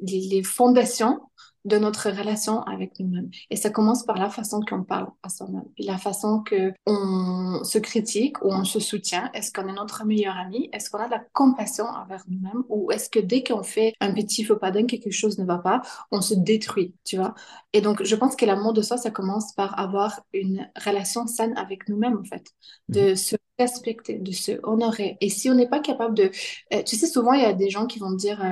[0.02, 1.20] les, les fondations
[1.66, 3.30] de notre relation avec nous-mêmes.
[3.50, 7.78] Et ça commence par la façon qu'on parle à soi-même, la façon que on se
[7.78, 9.30] critique ou on se soutient.
[9.34, 10.70] Est-ce qu'on est notre meilleur ami?
[10.72, 12.64] Est-ce qu'on a de la compassion envers nous-mêmes?
[12.70, 15.58] Ou est-ce que dès qu'on fait un petit faux pas, que quelque chose ne va
[15.58, 15.82] pas,
[16.12, 17.34] on se détruit, tu vois?
[17.74, 21.56] Et donc, je pense que l'amour de soi, ça commence par avoir une relation saine
[21.58, 22.46] avec nous-mêmes, en fait.
[22.90, 23.16] De mhm.
[23.16, 25.18] se respecter, de se honorer.
[25.22, 26.32] Et si on n'est pas capable de...
[26.74, 28.44] Euh, tu sais, souvent, il y a des gens qui vont dire...
[28.44, 28.52] Euh,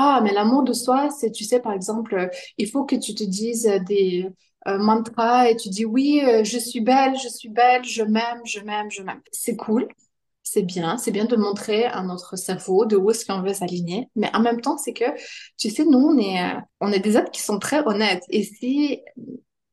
[0.00, 3.14] ah, mais l'amour de soi, c'est, tu sais, par exemple, euh, il faut que tu
[3.16, 4.28] te dises des
[4.68, 8.40] euh, mantras et tu dis oui, euh, je suis belle, je suis belle, je m'aime,
[8.44, 9.20] je m'aime, je m'aime.
[9.32, 9.88] C'est cool,
[10.44, 14.08] c'est bien, c'est bien de montrer à notre cerveau de où est-ce qu'on veut s'aligner,
[14.14, 15.04] mais en même temps, c'est que,
[15.56, 19.00] tu sais, nous, on est, on est des êtres qui sont très honnêtes et si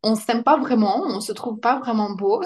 [0.02, 2.42] on s'aime pas vraiment, on se trouve pas vraiment beau,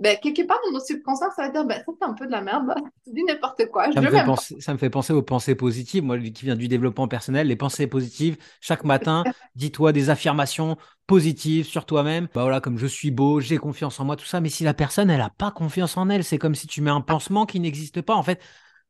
[0.00, 2.30] ben, quelque part dans nos subconscient, ça va dire ben, ça c'est un peu de
[2.30, 2.74] la merde,
[3.04, 3.92] tu dis n'importe quoi.
[3.92, 6.02] Ça, me fait penser, ça me fait penser aux pensées positives.
[6.02, 9.24] Moi, qui vient du développement personnel, les pensées positives, chaque matin,
[9.56, 12.28] dis-toi des affirmations positives sur toi-même.
[12.34, 14.40] Bah voilà, comme je suis beau, j'ai confiance en moi, tout ça.
[14.40, 16.90] Mais si la personne, elle n'a pas confiance en elle, c'est comme si tu mets
[16.90, 18.14] un pansement qui n'existe pas.
[18.14, 18.40] En fait,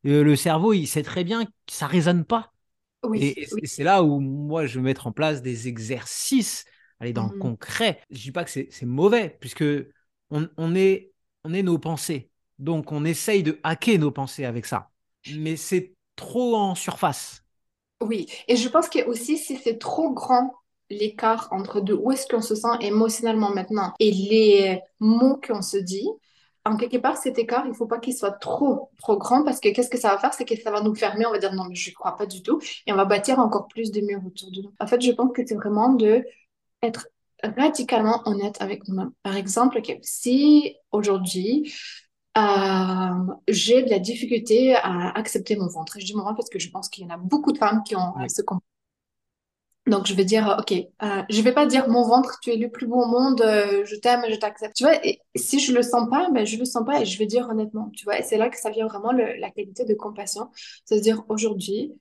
[0.06, 2.52] euh, le cerveau, il sait très bien que ça ne résonne pas.
[3.02, 6.66] Oui, et, c'est là où moi, je vais mettre en place des exercices,
[7.00, 7.40] aller dans le mmh.
[7.40, 8.00] concret.
[8.11, 9.64] Je ne dis pas que c'est mauvais, puisque
[10.31, 11.12] on, est,
[11.45, 12.31] on est nos pensées.
[12.59, 14.91] Donc, on essaye de hacker nos pensées avec ça.
[15.35, 17.45] Mais c'est trop en surface.
[18.01, 20.55] Oui, et je pense que aussi, si c'est trop grand
[20.89, 25.76] l'écart entre de où est-ce qu'on se sent émotionnellement maintenant et les mots qu'on se
[25.76, 26.09] dit,
[26.64, 29.61] en quelque part, cet écart, il ne faut pas qu'il soit trop, trop grand parce
[29.61, 30.35] que qu'est-ce que ça va faire?
[30.35, 31.24] C'est que ça va nous fermer.
[31.26, 32.61] On va dire non, mais je ne crois pas du tout.
[32.87, 34.72] Et on va bâtir encore plus de murs autour de nous.
[34.78, 36.22] En fait, je pense que c'est vraiment de
[36.83, 37.09] être
[37.43, 39.12] radicalement honnête avec nous-mêmes.
[39.22, 41.72] Par exemple, si aujourd'hui,
[42.38, 45.99] euh, j'ai de la difficulté à accepter mon ventre.
[45.99, 47.82] je dis mon ventre parce que je pense qu'il y en a beaucoup de femmes
[47.84, 48.66] qui ont ce comportement.
[49.86, 52.70] Donc, je vais dire, OK, euh, je vais pas dire mon ventre, tu es le
[52.70, 54.76] plus beau au monde, euh, je t'aime, je t'accepte.
[54.76, 57.18] Tu vois, et si je le sens pas, ben, je le sens pas et je
[57.18, 58.18] vais dire honnêtement, tu vois.
[58.20, 60.51] Et c'est là que ça vient vraiment la qualité de compassion.
[60.84, 61.93] C'est-à-dire, aujourd'hui,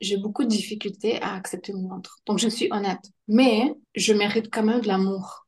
[0.00, 2.20] j'ai beaucoup de difficultés à accepter mon ventre.
[2.26, 3.00] Donc, je suis honnête.
[3.26, 5.46] Mais je mérite quand même de l'amour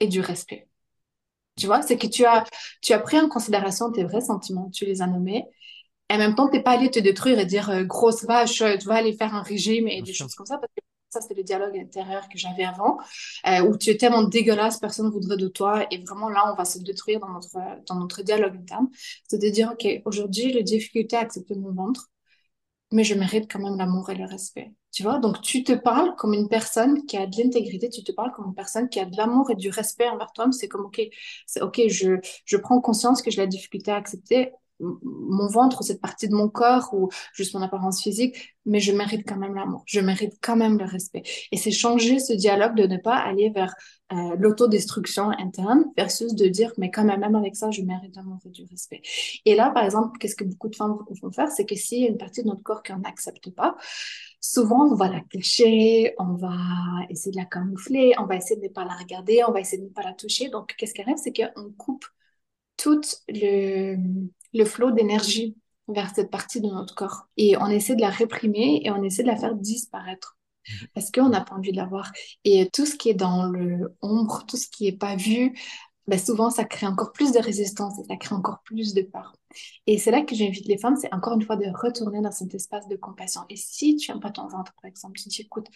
[0.00, 0.68] et du respect.
[1.56, 2.44] Tu vois, c'est que tu as,
[2.80, 5.44] tu as pris en considération tes vrais sentiments, tu les as nommés.
[6.10, 8.58] Et en même temps, tu n'es pas allé te détruire et dire euh, grosse vache,
[8.58, 10.58] tu vas aller faire un régime et des choses comme ça.
[10.58, 12.98] Parce que ça, c'était le dialogue intérieur que j'avais avant,
[13.46, 15.86] euh, où tu es tellement dégueulasse, personne ne voudrait de toi.
[15.90, 18.88] Et vraiment, là, on va se détruire dans notre, dans notre dialogue interne.
[19.28, 22.10] C'est de dire, OK, aujourd'hui, j'ai difficulté à accepter mon ventre
[22.92, 24.72] mais je mérite quand même l'amour et le respect.
[24.92, 28.12] Tu vois, donc tu te parles comme une personne qui a de l'intégrité, tu te
[28.12, 30.48] parles comme une personne qui a de l'amour et du respect envers toi.
[30.52, 31.00] C'est comme, OK,
[31.46, 34.52] c'est OK, je, je prends conscience que j'ai la difficulté à accepter
[34.82, 38.92] mon ventre ou cette partie de mon corps ou juste mon apparence physique, mais je
[38.92, 41.22] mérite quand même l'amour, je mérite quand même le respect.
[41.50, 43.74] Et c'est changer ce dialogue de ne pas aller vers
[44.12, 48.38] euh, l'autodestruction interne versus de dire, mais quand même, même avec ça, je mérite l'amour
[48.44, 49.02] et du respect.
[49.44, 52.06] Et là, par exemple, qu'est-ce que beaucoup de femmes vont faire, c'est que s'il y
[52.06, 53.76] a une partie de notre corps qu'on n'accepte pas,
[54.40, 56.52] souvent on va la cacher, on va
[57.08, 59.78] essayer de la camoufler, on va essayer de ne pas la regarder, on va essayer
[59.78, 60.48] de ne pas la toucher.
[60.48, 62.04] Donc, qu'est-ce qui arrive, c'est qu'on coupe
[62.82, 63.96] tout le,
[64.52, 65.56] le flot d'énergie
[65.86, 67.28] vers cette partie de notre corps.
[67.36, 70.36] Et on essaie de la réprimer et on essaie de la faire disparaître.
[70.94, 72.12] Parce qu'on n'a pas envie de la voir.
[72.44, 75.56] Et tout ce qui est dans le ombre, tout ce qui n'est pas vu,
[76.08, 79.36] ben souvent ça crée encore plus de résistance et ça crée encore plus de peur.
[79.86, 82.54] Et c'est là que j'invite les femmes, c'est encore une fois de retourner dans cet
[82.54, 83.42] espace de compassion.
[83.48, 85.66] Et si tu n'aimes pas ton ventre, par exemple, tu dis, écoute,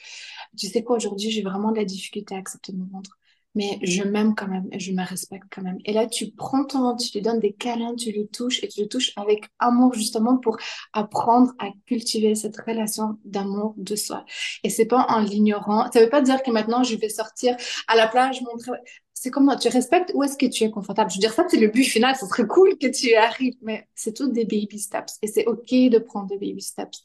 [0.56, 3.18] tu sais quoi, aujourd'hui, j'ai vraiment de la difficulté à accepter mon ventre
[3.56, 5.78] mais je m'aime quand même je me respecte quand même.
[5.84, 8.68] Et là, tu prends ton temps, tu lui donnes des câlins, tu le touches et
[8.68, 10.58] tu le touches avec amour justement pour
[10.92, 14.24] apprendre à cultiver cette relation d'amour de soi.
[14.62, 15.90] Et c'est pas en l'ignorant.
[15.90, 17.56] Ça veut pas dire que maintenant je vais sortir
[17.88, 18.72] à la plage, montrer.
[19.14, 21.10] C'est comme tu respectes où est-ce que tu es confortable?
[21.10, 22.14] Je veux dire, ça, c'est le but final.
[22.14, 25.14] Ce serait cool que tu arrives, mais c'est tout des baby steps.
[25.22, 26.98] Et c'est OK de prendre des baby steps.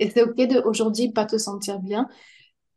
[0.00, 2.08] Et c'est OK de aujourd'hui pas te sentir bien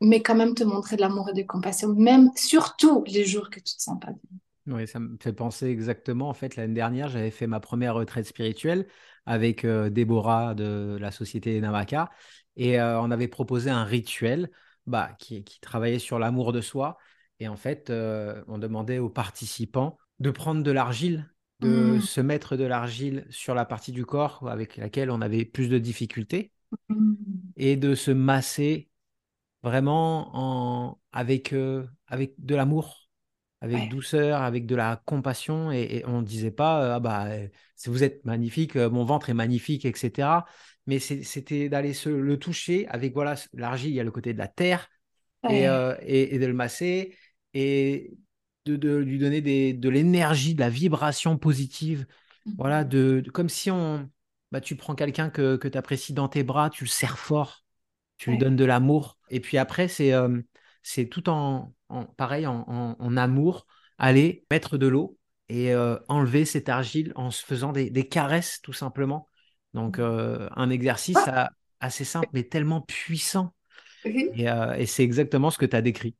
[0.01, 3.59] mais quand même te montrer de l'amour et de compassion, même surtout les jours que
[3.59, 4.75] tu te sens pas bien.
[4.75, 6.29] Oui, ça me fait penser exactement.
[6.29, 8.87] En fait, l'année dernière, j'avais fait ma première retraite spirituelle
[9.25, 12.09] avec euh, Déborah de la société Namaka
[12.55, 14.51] et euh, on avait proposé un rituel
[14.85, 16.97] bah, qui, qui travaillait sur l'amour de soi.
[17.39, 22.01] Et en fait, euh, on demandait aux participants de prendre de l'argile, de mmh.
[22.01, 25.79] se mettre de l'argile sur la partie du corps avec laquelle on avait plus de
[25.79, 26.51] difficultés
[26.89, 27.13] mmh.
[27.57, 28.90] et de se masser
[29.63, 33.09] vraiment en, avec, euh, avec de l'amour,
[33.61, 35.71] avec douceur, avec de la compassion.
[35.71, 37.47] Et, on ne disait pas, euh, ah bah, euh,
[37.85, 40.45] vous êtes magnifique, mon ventre est magnifique, etc.
[40.87, 44.39] Mais c'était d'aller se le toucher avec, voilà, l'argile, il y a le côté de
[44.39, 44.89] la terre,
[45.49, 47.15] et, et, de le masser,
[47.53, 48.13] et
[48.65, 52.05] de, de lui donner des, de l'énergie, de la vibration positive.
[52.57, 52.89] Voilà, mmh.
[52.89, 54.09] de, comme si on,
[54.51, 57.60] bah, tu prends quelqu'un que, que tu apprécies dans tes bras, tu le serres fort,
[58.21, 59.17] tu lui donnes de l'amour.
[59.31, 60.39] Et puis après, c'est euh,
[60.83, 61.73] c'est tout en,
[62.17, 63.65] pareil, en, amour,
[63.97, 65.17] aller mettre de l'eau
[65.49, 69.27] et euh, enlever cette argile en se faisant des, caresses, tout simplement.
[69.73, 70.01] Donc, mmh.
[70.01, 71.49] euh, un exercice ah!
[71.79, 73.55] assez simple, mais tellement puissant.
[74.05, 74.45] Et,
[74.77, 76.15] et c'est exactement ce que tu as décrit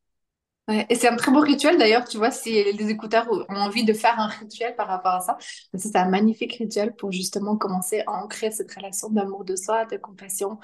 [0.70, 3.94] et c'est un très beau rituel d'ailleurs, tu vois, si les écouteurs ont envie de
[3.94, 5.38] faire un rituel par rapport à ça,
[5.76, 9.98] c'est un magnifique rituel pour justement commencer à ancrer cette relation d'amour de soi, de
[9.98, 10.60] compassion.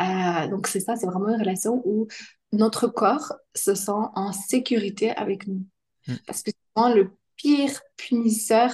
[0.00, 2.06] Euh, donc c'est ça, c'est vraiment une relation où
[2.52, 5.64] notre corps se sent en sécurité avec nous.
[6.06, 6.14] Mm.
[6.26, 8.72] Parce que souvent, le pire punisseur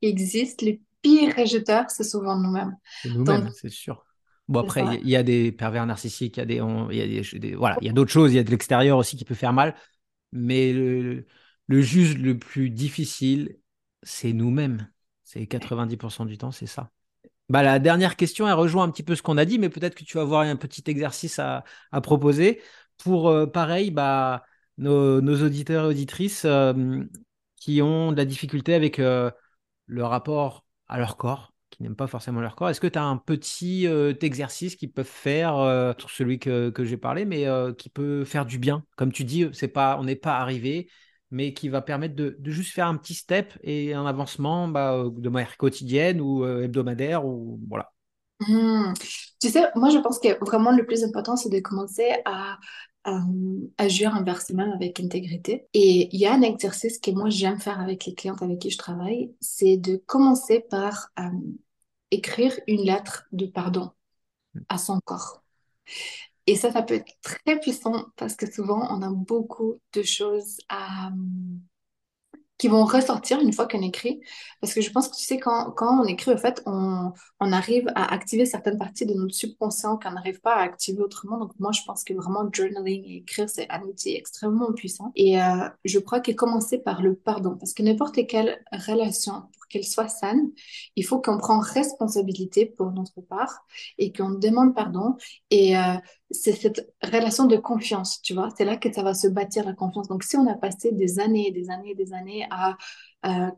[0.00, 2.76] qui existe, le pire rejeteur, c'est souvent nous-mêmes.
[3.02, 4.04] C'est nous-mêmes, c'est sûr.
[4.48, 6.62] Bon, après, il y, a des pervers narcissiques, il y a des,
[6.92, 8.96] il y a des voilà, il y a d'autres choses, il y a de l'extérieur
[8.96, 9.74] aussi qui peut faire mal.
[10.32, 11.24] Mais le,
[11.68, 13.58] juge le plus difficile,
[14.02, 14.90] c'est nous-mêmes.
[15.24, 16.90] C'est 90% du temps, c'est ça.
[17.48, 19.94] Bah, la dernière question, elle rejoint un petit peu ce qu'on a dit, mais peut-être
[19.94, 21.64] que tu vas avoir un petit exercice à,
[22.02, 22.60] proposer
[22.98, 24.44] pour, euh, pareil, bah,
[24.78, 27.04] nos, nos, auditeurs et auditrices euh,
[27.56, 29.30] qui ont de la difficulté avec euh,
[29.86, 32.70] le rapport à leur corps, n'aiment pas forcément leur corps.
[32.70, 36.84] Est-ce que tu as un petit euh, exercice qu'ils peuvent faire, euh, celui que, que
[36.84, 38.84] j'ai parlé, mais euh, qui peut faire du bien?
[38.96, 40.88] Comme tu dis, c'est pas, on n'est pas arrivé,
[41.30, 45.28] mais qui va permettre de, juste faire un petit step et un avancement bah, de
[45.28, 47.26] manière quotidienne ou hebdomadaire.
[47.26, 47.92] ou voilà.
[48.40, 48.92] Mmh.
[49.40, 52.58] Tu sais, moi je pense que vraiment le plus important, c'est de commencer à
[53.78, 55.66] agir inversement même avec intégrité.
[55.74, 58.70] Et il y a un exercice que moi j'aime faire avec les clientes avec qui
[58.70, 61.10] je travaille, c'est de commencer par
[62.10, 63.90] écrire une lettre de pardon
[64.68, 65.42] à son corps.
[66.46, 70.58] Et ça, ça peut être très puissant parce que souvent, on a beaucoup de choses
[72.58, 74.20] qui vont ressortir une fois qu'on écrit.
[74.60, 77.52] Parce que je pense que tu sais, quand, quand on écrit, en fait, on, on,
[77.52, 81.38] arrive à activer certaines parties de notre subconscient qu'on n'arrive pas à activer autrement.
[81.38, 85.12] Donc, moi, je pense que vraiment, journaling et écrire, c'est un outil extrêmement puissant.
[85.16, 89.84] Et euh, je crois que commencer par le pardon, parce que n'importe quelle relation, qu'elle
[89.84, 90.50] soit saine,
[90.96, 93.64] il faut qu'on prenne responsabilité pour notre part
[93.98, 95.16] et qu'on demande pardon.
[95.50, 95.94] Et euh,
[96.30, 98.48] c'est cette relation de confiance, tu vois.
[98.56, 100.08] C'est là que ça va se bâtir la confiance.
[100.08, 102.76] Donc, si on a passé des années, des années, des années à,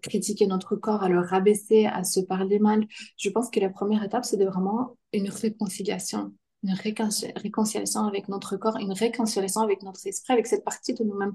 [0.01, 2.87] critiquer notre corps, à le rabaisser, à se parler mal,
[3.19, 6.33] je pense que la première étape, c'est vraiment une réconciliation,
[6.65, 11.35] une réconciliation avec notre corps, une réconciliation avec notre esprit, avec cette partie de nous-mêmes.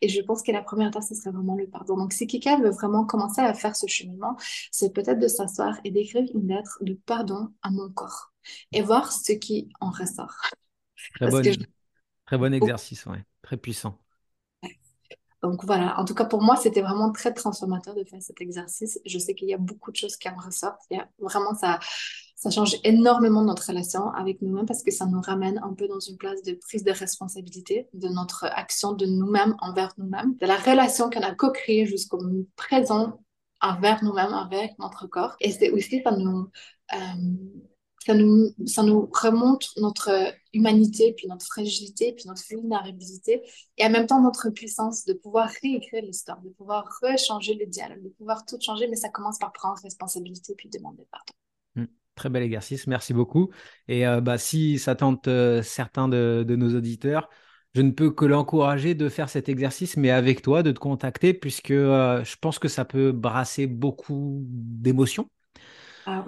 [0.00, 1.96] Et je pense que la première étape, ce serait vraiment le pardon.
[1.96, 4.36] Donc, si quelqu'un veut vraiment commencer à faire ce cheminement,
[4.70, 8.32] c'est peut-être de s'asseoir et d'écrire une lettre de pardon à mon corps
[8.72, 10.36] et voir ce qui en ressort.
[11.14, 11.42] Très, bon,
[12.26, 13.24] très bon exercice, ouais.
[13.42, 14.01] très puissant.
[15.42, 19.00] Donc voilà, en tout cas pour moi, c'était vraiment très transformateur de faire cet exercice.
[19.04, 20.80] Je sais qu'il y a beaucoup de choses qui en ressortent.
[20.90, 21.80] Il y a, vraiment, ça,
[22.50, 26.16] change énormément notre relation avec nous-mêmes parce que ça nous ramène un peu dans une
[26.16, 31.10] place de prise de responsabilité de notre action de nous-mêmes envers nous-mêmes, de la relation
[31.10, 32.18] qu'on a co-créée jusqu'au
[32.56, 33.20] présent
[33.60, 35.36] envers nous-mêmes, avec notre corps.
[35.40, 36.48] Et c'est aussi, ça nous,
[36.92, 36.96] euh,
[38.04, 40.10] ça nous, ça nous remonte notre
[40.52, 43.42] humanité, puis notre fragilité, puis notre vulnérabilité,
[43.78, 48.02] et en même temps notre puissance de pouvoir réécrire l'histoire, de pouvoir rechanger le dialogue,
[48.02, 51.32] de pouvoir tout changer, mais ça commence par prendre responsabilité, puis demander pardon.
[51.76, 51.92] Mmh.
[52.14, 53.50] Très bel exercice, merci beaucoup.
[53.88, 57.28] Et euh, bah, si ça tente euh, certains de, de, nos auditeurs,
[57.74, 61.32] je ne peux que l'encourager de faire cet exercice, mais avec toi, de te contacter,
[61.32, 65.28] puisque euh, je pense que ça peut brasser beaucoup d'émotions.
[66.06, 66.24] Ah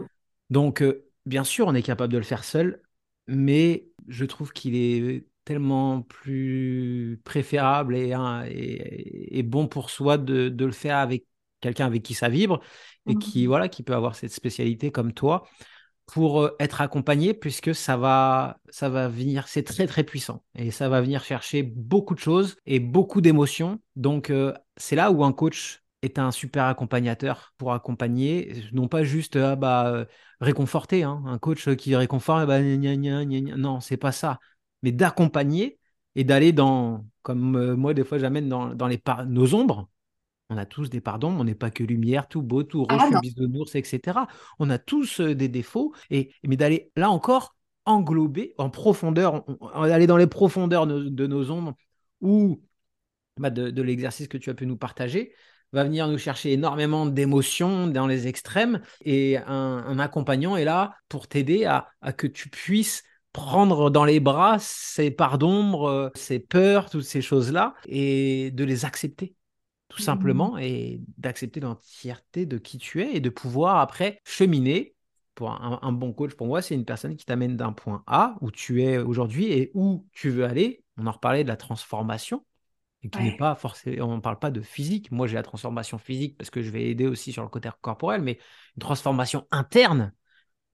[0.51, 2.83] Donc, euh, bien sûr, on est capable de le faire seul,
[3.27, 10.49] mais je trouve qu'il est tellement plus préférable et, hein, et, bon pour soi de,
[10.49, 11.27] de le faire avec
[11.61, 12.61] quelqu'un avec qui ça vibre
[13.07, 13.49] et qui, Mhm.
[13.49, 15.45] voilà, qui peut avoir cette spécialité comme toi
[16.07, 20.71] pour euh, être accompagné, puisque ça va, ça va venir, c'est très très puissant et
[20.71, 23.81] ça va venir chercher beaucoup de choses et beaucoup d'émotions.
[23.97, 29.05] Donc euh, c'est là où un coach est un super accompagnateur pour accompagner, non pas
[29.05, 30.05] juste ah, bah, euh,
[30.41, 31.23] réconforter, hein.
[31.27, 33.57] un coach qui réconforte, bah, gna, gna, gna, gna.
[33.57, 34.39] non, c'est pas ça,
[34.83, 35.79] mais d'accompagner
[36.15, 39.89] et d'aller dans, comme euh, moi des fois j'amène dans, dans les par- nos ombres,
[40.51, 43.11] on a tous des pardons, on n'est pas que lumière, tout beau, tout Ah rochu,
[43.11, 43.21] non.
[43.21, 44.29] bisounours, etc.
[44.59, 49.57] On a tous euh, des défauts, et, mais d'aller là encore englober en profondeur, on-
[49.61, 51.75] on- aller dans les profondeurs de, de nos ombres
[52.21, 52.63] ou
[53.39, 55.33] bah, de, de l'exercice que tu as pu nous partager,
[55.75, 59.45] va venir nous chercher énormément d'émotions dans les extrêmes, et un,
[59.87, 63.03] un accompagnant est là pour t'aider à, à que tu puisses
[63.33, 68.85] prendre dans les bras ces parts d'ombre, ces peurs, toutes ces choses-là, et de les
[68.85, 69.35] accepter
[69.89, 70.05] tout Mhm.
[70.05, 74.95] simplement, et d'accepter l'entièreté de qui tu es et de pouvoir après cheminer.
[75.35, 78.37] Pour un, un bon coach, pour moi, c'est une personne qui t'amène d'un point A
[78.41, 80.85] où tu es aujourd'hui et où tu veux aller.
[80.97, 82.45] On en reparlait de la transformation
[83.05, 85.13] et qui n'est pas forcément, on ne parle pas de physique.
[85.13, 88.23] Moi, j'ai la transformation physique parce que je vais aider aussi sur le côté corporel,
[88.23, 88.39] mais
[88.77, 90.13] une transformation interne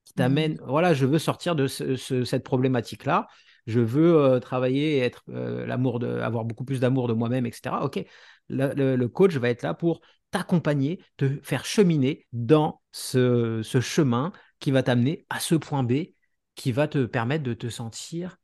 [0.05, 3.27] qui t'amène, voilà, je veux sortir de ce- ce- cette problématique-là,
[3.67, 7.45] je veux euh, travailler et être euh, l'amour de, avoir beaucoup plus d'amour de moi-même,
[7.45, 7.85] etc.
[7.85, 8.03] Ok,
[8.49, 10.01] le, le- le coach va être là pour
[10.31, 15.93] t'accompagner, te faire cheminer dans ce, ce chemin qui va t'amener à ce point B,
[16.55, 18.37] qui va te permettre de te sentir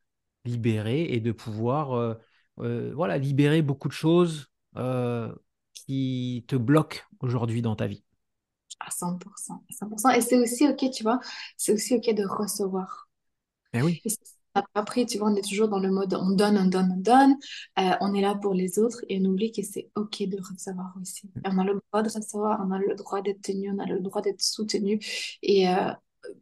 [0.45, 2.13] libéré et de pouvoir, euh,
[2.59, 5.33] euh, voilà, libérer beaucoup de choses euh,
[5.73, 8.03] qui te bloquent aujourd'hui dans ta vie.
[8.79, 9.53] À 100%.
[9.53, 10.17] à 100%.
[10.17, 11.19] Et c'est aussi OK, tu vois,
[11.55, 13.09] c'est aussi OK de recevoir.
[13.73, 14.01] Eh oui.
[14.05, 14.11] Et
[14.73, 17.35] après, tu vois, on est toujours dans le mode on donne, on donne, on donne.
[17.79, 20.93] Euh, on est là pour les autres et on oublie que c'est OK de recevoir
[21.01, 21.29] aussi.
[21.45, 23.85] Et on a le droit de recevoir, on a le droit d'être tenu, on a
[23.85, 24.99] le droit d'être soutenu.
[25.41, 25.91] Et euh,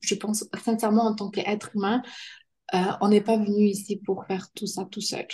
[0.02, 2.02] je pense sincèrement, en tant qu'être humain,
[2.74, 5.26] euh, on n'est pas venu ici pour faire tout ça tout seul.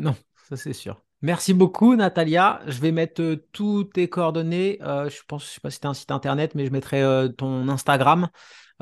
[0.00, 0.14] Non,
[0.48, 1.02] ça c'est sûr.
[1.22, 2.60] Merci beaucoup, Natalia.
[2.66, 4.78] Je vais mettre euh, toutes tes coordonnées.
[4.82, 7.02] euh, je pense, je sais pas si tu as un site internet, mais je mettrai
[7.02, 8.28] euh, ton Instagram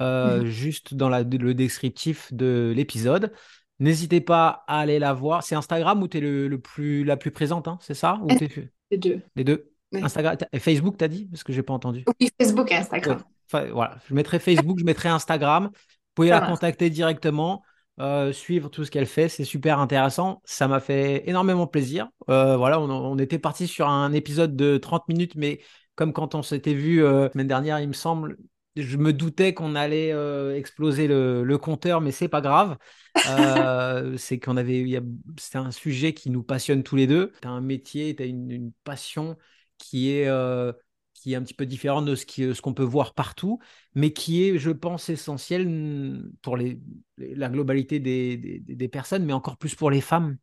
[0.01, 3.33] euh, juste dans la- le descriptif de l'épisode.
[3.79, 5.43] N'hésitez pas à aller la voir.
[5.45, 8.19] C'est Instagram où tu es le, le plus, la plus présente, hein, c'est ça?
[8.23, 8.29] Ou.
[8.91, 9.21] Les deux.
[9.37, 9.71] Les deux?
[9.93, 11.27] Oui, Instagram et Facebook, t'as dit?
[11.27, 12.05] Parce que j'ai pas entendu.
[12.21, 13.23] Oui, Facebook et Instagram.
[13.47, 13.99] enfin, voilà.
[14.09, 15.71] Je mettrai Facebook, je mettrai Instagram.
[15.73, 15.81] Vous
[16.15, 16.53] pouvez Ça la marche.
[16.55, 17.63] contacter directement,
[18.01, 19.29] euh, suivre tout ce qu'elle fait.
[19.29, 20.43] C'est super intéressant.
[20.45, 22.09] Ça m'a fait énormément plaisir.
[22.29, 25.61] Euh, voilà, on, était parti sur un épisode de 30 minutes, mais
[25.95, 28.37] comme quand on s'était vu euh, la semaine dernière, il me semble,
[28.75, 30.11] je me doutais qu'on allait
[30.57, 32.77] exploser le, compteur, mais c'est pas grave.
[34.17, 35.01] C'est qu'on avait,
[35.39, 37.33] c'est un sujet qui nous passionne tous les deux.
[37.43, 39.37] Tu un métier, tu une, passion
[39.79, 40.29] qui est,
[41.25, 43.59] qui est un petit peu différente de ce qu'on peut voir partout,
[43.95, 46.79] mais qui est, je pense, essentiel mm, pour les,
[47.17, 50.37] la globalité des, des- des personnes, mais encore plus pour les femmes.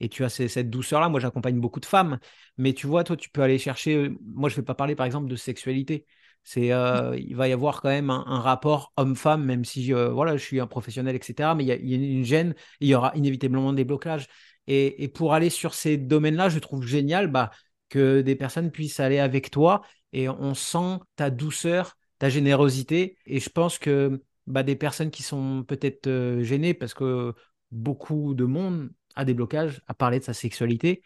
[0.00, 1.08] Et tu as ces- cette douceur-là.
[1.08, 2.18] Moi, j'accompagne beaucoup de femmes,
[2.58, 3.96] mais tu vois, toi, tu peux aller chercher.
[3.96, 6.06] euh, Moi, je ne vais pas parler, par exemple, de sexualité.
[6.44, 10.10] C'est, euh, il va y avoir quand même un, un rapport homme-femme, même si euh,
[10.10, 11.54] voilà, je suis un professionnel, etc.
[11.54, 14.26] Mais il y a, il y a une gêne, il y aura inévitablement des blocages.
[14.66, 17.50] Et, et pour aller sur ces domaines-là, je trouve génial bah,
[17.88, 19.82] que des personnes puissent aller avec toi
[20.12, 23.16] et on sent ta douceur, ta générosité.
[23.26, 27.34] Et je pense que bah, des personnes qui sont peut-être euh, gênées parce que
[27.70, 31.02] beaucoup de monde a des blocages à parler de sa sexualité.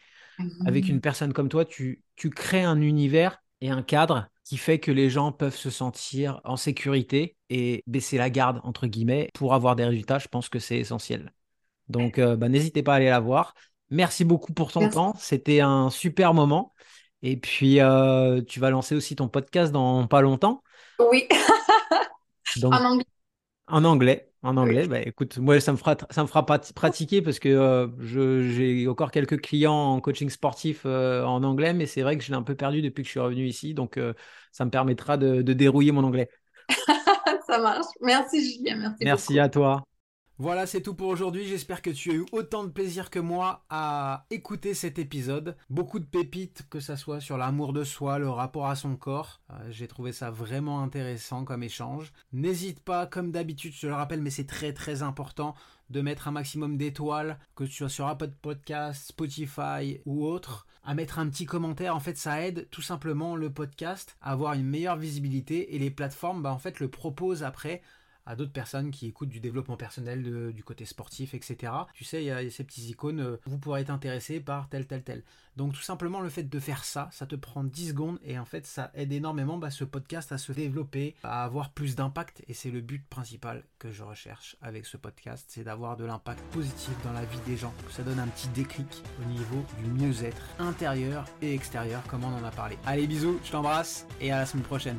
[0.64, 1.00] Avec une Mhm.
[1.00, 5.10] personne comme toi, tu, tu crées un univers et un cadre qui fait que les
[5.10, 9.84] gens peuvent se sentir en sécurité et baisser la garde, entre guillemets, pour avoir des
[9.84, 10.18] résultats.
[10.18, 11.32] Je pense que c'est essentiel.
[11.88, 13.54] Donc, euh, bah, n'hésitez pas à aller la voir.
[13.92, 14.96] Merci beaucoup pour ton Merci.
[14.96, 15.14] temps.
[15.18, 16.74] C'était un super moment.
[17.22, 20.62] Et puis, euh, tu vas lancer aussi ton podcast dans pas longtemps.
[20.98, 21.26] Oui,
[22.56, 23.06] Donc, en anglais.
[23.68, 24.28] en anglais.
[24.42, 24.58] En Oui.
[24.58, 27.88] anglais, bah, écoute, moi, ça me fera, ça me fera prat- pratiquer parce que euh,
[28.00, 32.24] je- j'ai encore quelques clients en coaching sportif euh, en anglais, mais c'est vrai que
[32.24, 33.74] je l'ai un peu perdu depuis que je suis revenu ici.
[33.74, 34.00] Donc,
[34.52, 36.28] ça me permettra de, de dérouiller mon anglais.
[37.46, 37.86] Ça marche.
[38.00, 39.44] Merci Julien, merci Merci beaucoup.
[39.44, 39.86] à toi.
[40.38, 41.46] Voilà, c'est tout pour aujourd'hui.
[41.46, 45.56] J'espère que tu as eu autant de plaisir que moi à écouter cet épisode.
[45.70, 49.40] Beaucoup de pépites, que ça soit sur l'amour de soi, le rapport à son corps.
[49.50, 52.12] Euh, J'ai trouvé ça vraiment intéressant comme échange.
[52.32, 55.54] N'hésite pas, comme d'habitude, je le rappelle, mais c'est très très important
[55.90, 60.94] de mettre un maximum d'étoiles, que tu sois sur Apple Podcast, Spotify ou autre, à
[60.94, 61.94] mettre un petit commentaire.
[61.94, 65.90] En fait, ça aide tout simplement le podcast à avoir une meilleure visibilité et les
[65.90, 67.82] plateformes, bah, en fait, le proposent après
[68.26, 71.72] à d'autres personnes qui écoutent du développement personnel, du côté sportif, etc.
[71.94, 74.86] Tu sais, il y, a ces petits icônes, euh, vous pourrez être intéressé par tel,
[74.86, 75.22] tel, tel.
[75.56, 78.44] Donc tout simplement, le fait de faire ça, ça te prend 10 secondes et en
[78.44, 82.54] fait, ça aide énormément bah, ce podcast à se développer, à avoir plus d'impact et
[82.54, 86.94] c'est le but principal que je recherche avec ce podcast, c'est d'avoir de l'impact positif
[87.04, 91.26] dans la vie des gens, ça donne un petit déclic au niveau du mieux-être intérieur
[91.42, 92.78] et extérieur, comme on en a parlé.
[92.86, 94.98] Allez, bisous, je t'embrasse et à la semaine prochaine.